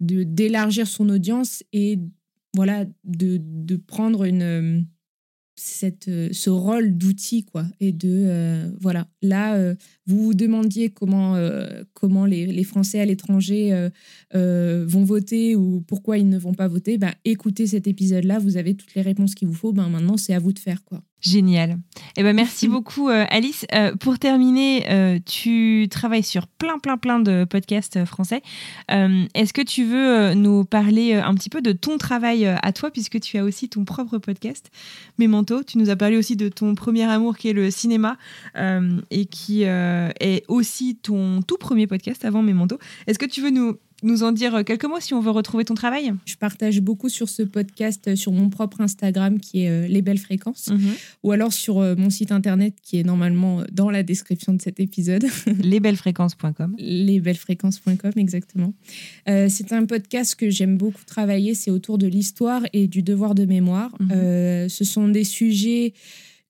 [0.00, 1.98] d'élargir son audience et
[2.54, 4.80] voilà de, de prendre une euh,
[6.08, 9.08] euh, ce rôle d'outil quoi et de euh, voilà.
[9.22, 9.74] Là euh,
[10.06, 11.36] vous vous demandiez comment
[11.94, 13.88] comment les, les Français à l'étranger
[14.32, 18.56] vont voter ou pourquoi ils ne vont pas voter ben écoutez cet épisode là vous
[18.56, 21.02] avez toutes les réponses qu'il vous faut ben maintenant c'est à vous de faire quoi
[21.26, 21.78] Génial.
[22.16, 23.66] Eh ben merci beaucoup euh, Alice.
[23.74, 28.42] Euh, pour terminer, euh, tu travailles sur plein plein plein de podcasts français.
[28.88, 33.20] Est-ce que tu veux nous parler un petit peu de ton travail à toi puisque
[33.20, 34.70] tu as aussi ton propre podcast
[35.18, 35.62] Memento?
[35.64, 38.16] Tu nous as parlé aussi de ton premier amour qui est le cinéma
[39.10, 42.78] et qui est aussi ton tout premier podcast avant Memento.
[43.06, 45.74] Est-ce que tu veux nous nous en dire quelques mots si on veut retrouver ton
[45.74, 46.12] travail?
[46.26, 50.02] Je partage beaucoup sur ce podcast, euh, sur mon propre Instagram qui est euh, Les
[50.02, 50.92] Belles Fréquences, Mhm.
[51.22, 54.60] ou alors sur euh, mon site internet qui est normalement euh, dans la description de
[54.60, 55.24] cet épisode.
[55.62, 56.74] Lesbellesfréquences.com.
[56.78, 58.74] Lesbellesfréquences.com, exactement.
[59.28, 63.34] Euh, c'est un podcast que j'aime beaucoup travailler, c'est autour de l'histoire et du devoir
[63.34, 63.94] de mémoire.
[64.00, 64.10] Mhm.
[64.12, 65.94] Euh, ce sont des sujets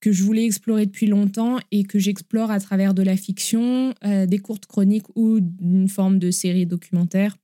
[0.01, 4.27] que je voulais explorer depuis longtemps et que j'explore à travers de la fiction, euh,
[4.27, 7.37] des courtes chroniques ou d'une forme de série documentaire.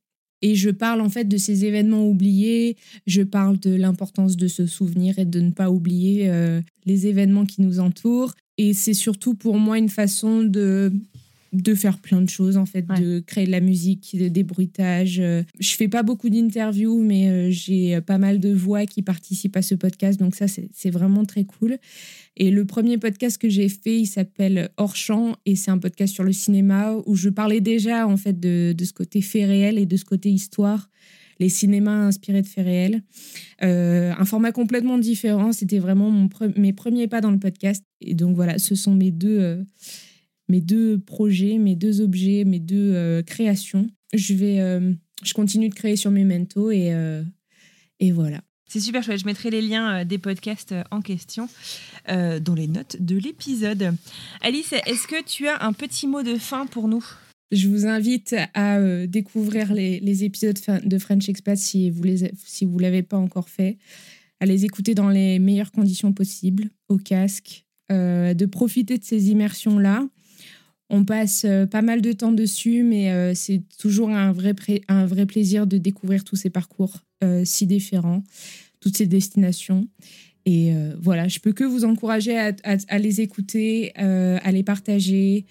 [0.42, 2.76] Et je parle en fait de ces événements oubliés,
[3.06, 7.46] je parle de l'importance de se souvenir et de ne pas oublier euh, les événements
[7.46, 8.34] qui nous entourent.
[8.58, 10.92] Et c'est surtout pour moi une façon de,
[11.52, 15.20] de faire plein de choses, en fait, de créer de la musique, de- des bruitages.
[15.20, 19.62] Euh, Je fais pas beaucoup d'interviews, mais j'ai pas mal de voix qui participent à
[19.62, 21.78] ce podcast, donc ça, c'est vraiment très cool.
[22.36, 26.14] Et le premier podcast que j'ai fait, il s'appelle Hors Champ et c'est un podcast
[26.14, 29.78] sur le cinéma où je parlais déjà en fait de, de ce côté fait réel
[29.78, 30.88] et de ce côté histoire,
[31.38, 33.02] les cinémas inspirés de faits réels.
[33.62, 37.84] Euh, un format complètement différent, c'était vraiment mon mes premiers pas dans le podcast.
[38.00, 39.62] Et donc voilà, ce sont mes deux, euh,
[40.48, 43.88] mes deux projets, mes deux objets, mes deux euh, créations.
[44.14, 44.58] Je, vais,
[45.22, 46.92] je continue de créer sur Memento et,
[47.98, 48.42] et voilà.
[48.72, 49.20] C'est super chouette.
[49.20, 51.46] Je mettrai les liens euh, des podcasts euh, en question
[52.08, 53.94] euh, dans les notes de l'épisode.
[54.40, 57.04] Alice, est-ce que tu as un petit mot de fin pour nous?
[57.50, 62.64] Je vous invite à euh, découvrir les, épisodes de French Expat si vous les si
[62.64, 63.76] vous l'avez pas encore fait,
[64.40, 69.28] à les écouter dans les meilleures conditions possibles, au casque, euh, de profiter de ces
[69.28, 70.08] immersions là.
[70.88, 74.54] On passe pas mal de temps dessus, mais c'est toujours un vrai,
[74.88, 76.98] un vrai plaisir de découvrir tous ces parcours
[77.44, 78.22] si différents,
[78.82, 79.86] toutes ces destinations.
[80.44, 85.46] Et euh, voilà, je peux que vous encourager à, les écouter, euh, à les partager,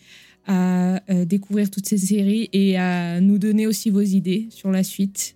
[0.45, 4.83] à euh, découvrir toutes ces séries et à nous donner aussi vos idées sur la
[4.83, 5.35] suite.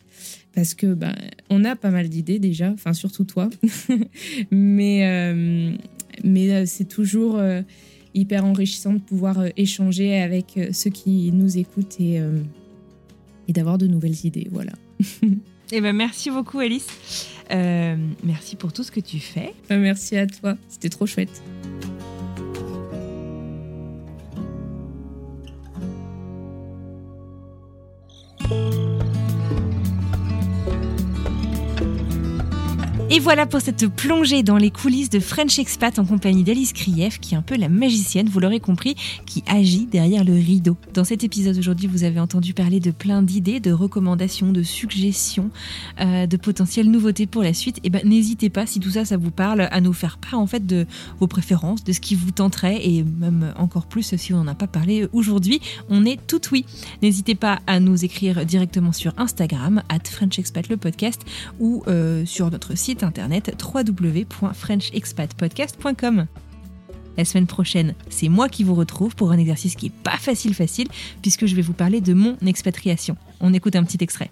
[0.54, 1.16] Parce que ben,
[1.50, 3.50] on a pas mal d'idées déjà, enfin surtout toi.
[4.52, 5.36] mais
[6.24, 7.42] mais c'est toujours
[8.14, 12.22] hyper enrichissant de pouvoir échanger avec ceux qui nous écoutent et,
[13.50, 14.48] et d'avoir de nouvelles idées.
[14.50, 14.72] Voilà.
[15.78, 16.88] Eh ben, merci beaucoup, Alice.
[17.52, 19.54] Euh, merci pour tout ce que tu fais.
[19.68, 21.42] Ben, Merci à toi, c'était trop chouette.
[33.16, 37.22] Et voilà pour cette plongée dans les coulisses de French Expat en compagnie d'Alice Krief,
[37.22, 38.96] qui est un peu la magicienne, vous l'aurez compris,
[39.26, 40.76] qui agit derrière le rideau.
[40.94, 45.50] Dans cet épisode aujourd'hui, vous avez entendu parler de plein d'idées, de recommandations, de suggestions,
[46.02, 47.80] euh, de potentielles nouveautés pour la suite.
[47.86, 50.46] Et ben, n'hésitez pas, si tout ça, ça vous parle, à nous faire part en
[50.46, 50.86] fait de
[51.22, 54.56] vos préférences, de ce qui vous tenterait, et même encore plus si on n'en a
[54.56, 55.62] pas parlé aujourd'hui.
[55.88, 56.66] On est tout oui.
[57.02, 61.22] N'hésitez pas à nous écrire directement sur Instagram, at French Expat le podcast,
[61.62, 66.26] ou euh, sur notre site internet www.frenchexpatpodcast.com.
[67.18, 70.54] La semaine prochaine, c'est moi qui vous retrouve pour un exercice qui est pas facile
[70.54, 70.88] facile,
[71.22, 73.16] puisque je vais vous parler de mon expatriation.
[73.40, 74.32] On écoute un petit extrait.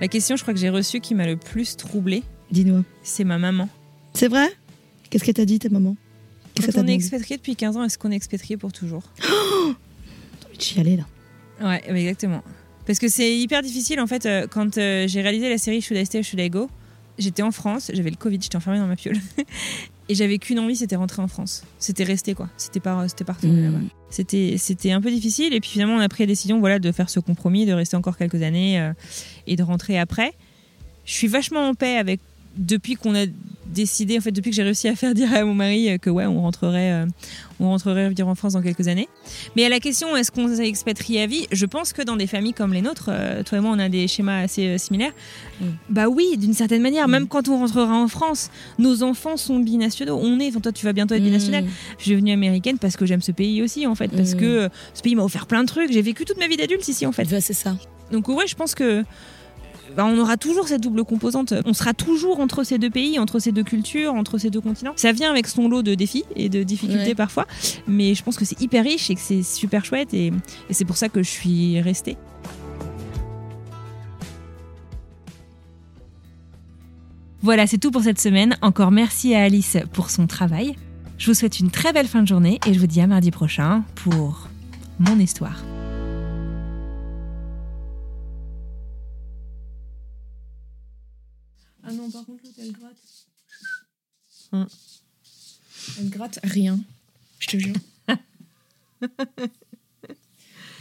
[0.00, 2.84] La question, je crois que j'ai reçue qui m'a le plus troublée, Dis-nous.
[3.02, 3.68] c'est ma maman.
[4.14, 4.48] C'est vrai?
[5.10, 5.96] Qu'est-ce qu'elle t'a dit, ta maman?
[6.56, 9.02] Quand on est expatrié depuis 15 ans, est-ce qu'on est expatrié pour toujours?
[9.18, 11.04] T'as envie de chialer, là.
[11.60, 12.42] Ouais, exactement.
[12.86, 14.26] Parce que c'est hyper difficile en fait.
[14.26, 16.68] euh, quand euh, j'ai réalisé la série Should I Stay or Should I Go,
[17.18, 19.16] j'étais en France, j'avais le Covid, j'étais enfermée dans ma piole.
[20.08, 21.62] Et j'avais qu'une envie, c'était rentrer en France.
[21.78, 22.48] C'était rester quoi.
[22.56, 23.72] C'était pas, c'était retourner Mmh.
[23.72, 23.84] là-bas.
[24.10, 25.54] C'était, c'était un peu difficile.
[25.54, 27.96] Et puis finalement, on a pris la décision voilà, de faire ce compromis, de rester
[27.96, 28.92] encore quelques années euh,
[29.46, 30.32] et de rentrer après.
[31.04, 32.18] Je suis vachement en paix avec
[32.56, 33.26] depuis qu'on a
[33.72, 36.10] décidé, en fait, depuis que j'ai réussi à faire dire à mon mari euh, que
[36.10, 37.06] ouais, on rentrerait, euh,
[37.60, 39.08] on rentrerait vivre en France dans quelques années.
[39.56, 42.26] Mais à la question, est-ce qu'on s'est expatrié à vie Je pense que dans des
[42.26, 45.12] familles comme les nôtres, euh, toi et moi, on a des schémas assez euh, similaires.
[45.88, 47.06] Bah oui, d'une certaine manière.
[47.08, 50.18] Même quand on rentrera en France, nos enfants sont binationaux.
[50.22, 51.64] On est, enfin, toi, tu vas bientôt être binational.
[51.98, 54.38] Je suis devenue américaine parce que j'aime ce pays aussi, en fait, parce Mm.
[54.38, 55.92] que ce pays m'a offert plein de trucs.
[55.92, 57.26] J'ai vécu toute ma vie d'adulte ici, en fait.
[57.40, 57.76] c'est ça.
[58.10, 59.04] Donc ouais, je pense que
[59.96, 61.52] bah, on aura toujours cette double composante.
[61.66, 64.92] On sera toujours entre ces deux pays, entre ces deux cultures, entre ces deux continents.
[64.96, 67.14] Ça vient avec son lot de défis et de difficultés Ouais.
[67.14, 67.46] parfois,
[67.88, 70.26] mais je pense que c'est hyper riche et que c'est super chouette et,
[70.68, 72.16] et c'est pour ça que je suis restée.
[77.42, 78.56] Voilà, c'est tout pour cette semaine.
[78.60, 80.74] Encore merci à Alice pour son travail.
[81.18, 83.30] Je vous souhaite une très belle fin de journée et je vous dis à mardi
[83.30, 84.48] prochain pour
[84.98, 85.56] mon histoire.
[91.90, 92.96] Ah non, par contre, l'autre, elle gratte.
[94.52, 94.68] Hum.
[95.98, 96.78] Elle gratte rien.
[97.40, 97.74] Je te jure.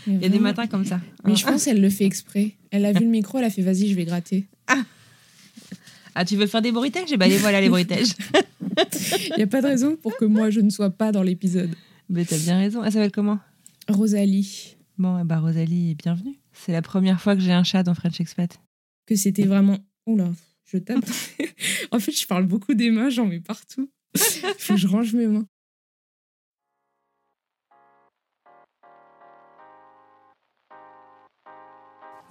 [0.07, 1.01] Il y a des matins comme ça.
[1.23, 2.51] Mais je pense qu'elle le fait exprès.
[2.69, 4.45] Elle a vu le micro, elle a fait vas-y, je vais gratter.
[6.15, 7.11] Ah, tu veux faire des bruitages?
[7.11, 8.13] Eh ben, les voilà, les bruitages.
[9.29, 11.73] Il n'y a pas de raison pour que moi, je ne sois pas dans l'épisode.
[12.09, 12.83] Mais t'as bien raison.
[12.83, 13.39] Elle s'appelle comment?
[13.87, 14.75] Rosalie.
[14.97, 16.37] Bon, eh ben, Rosalie, bienvenue.
[16.53, 18.59] C'est la première fois que j'ai un chat dans French Expat.
[19.05, 19.77] Que c'était vraiment.
[20.05, 20.29] Oula,
[20.71, 21.05] je tape.
[21.91, 23.89] en fait, je parle beaucoup des mains, j'en mets partout.
[24.15, 25.45] Faut que je range mes mains.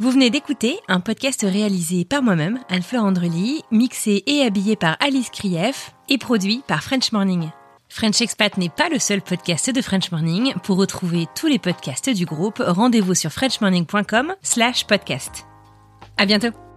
[0.01, 5.31] Vous venez d'écouter un podcast réalisé par moi-même, Anne-Fleur Andrely, mixé et habillé par Alice
[5.31, 7.51] Krief et produit par French Morning.
[7.89, 10.53] French Expat n'est pas le seul podcast de French Morning.
[10.63, 15.47] Pour retrouver tous les podcasts du groupe, rendez-vous sur frenchmorning.com slash podcast.
[16.17, 16.68] À bientôt!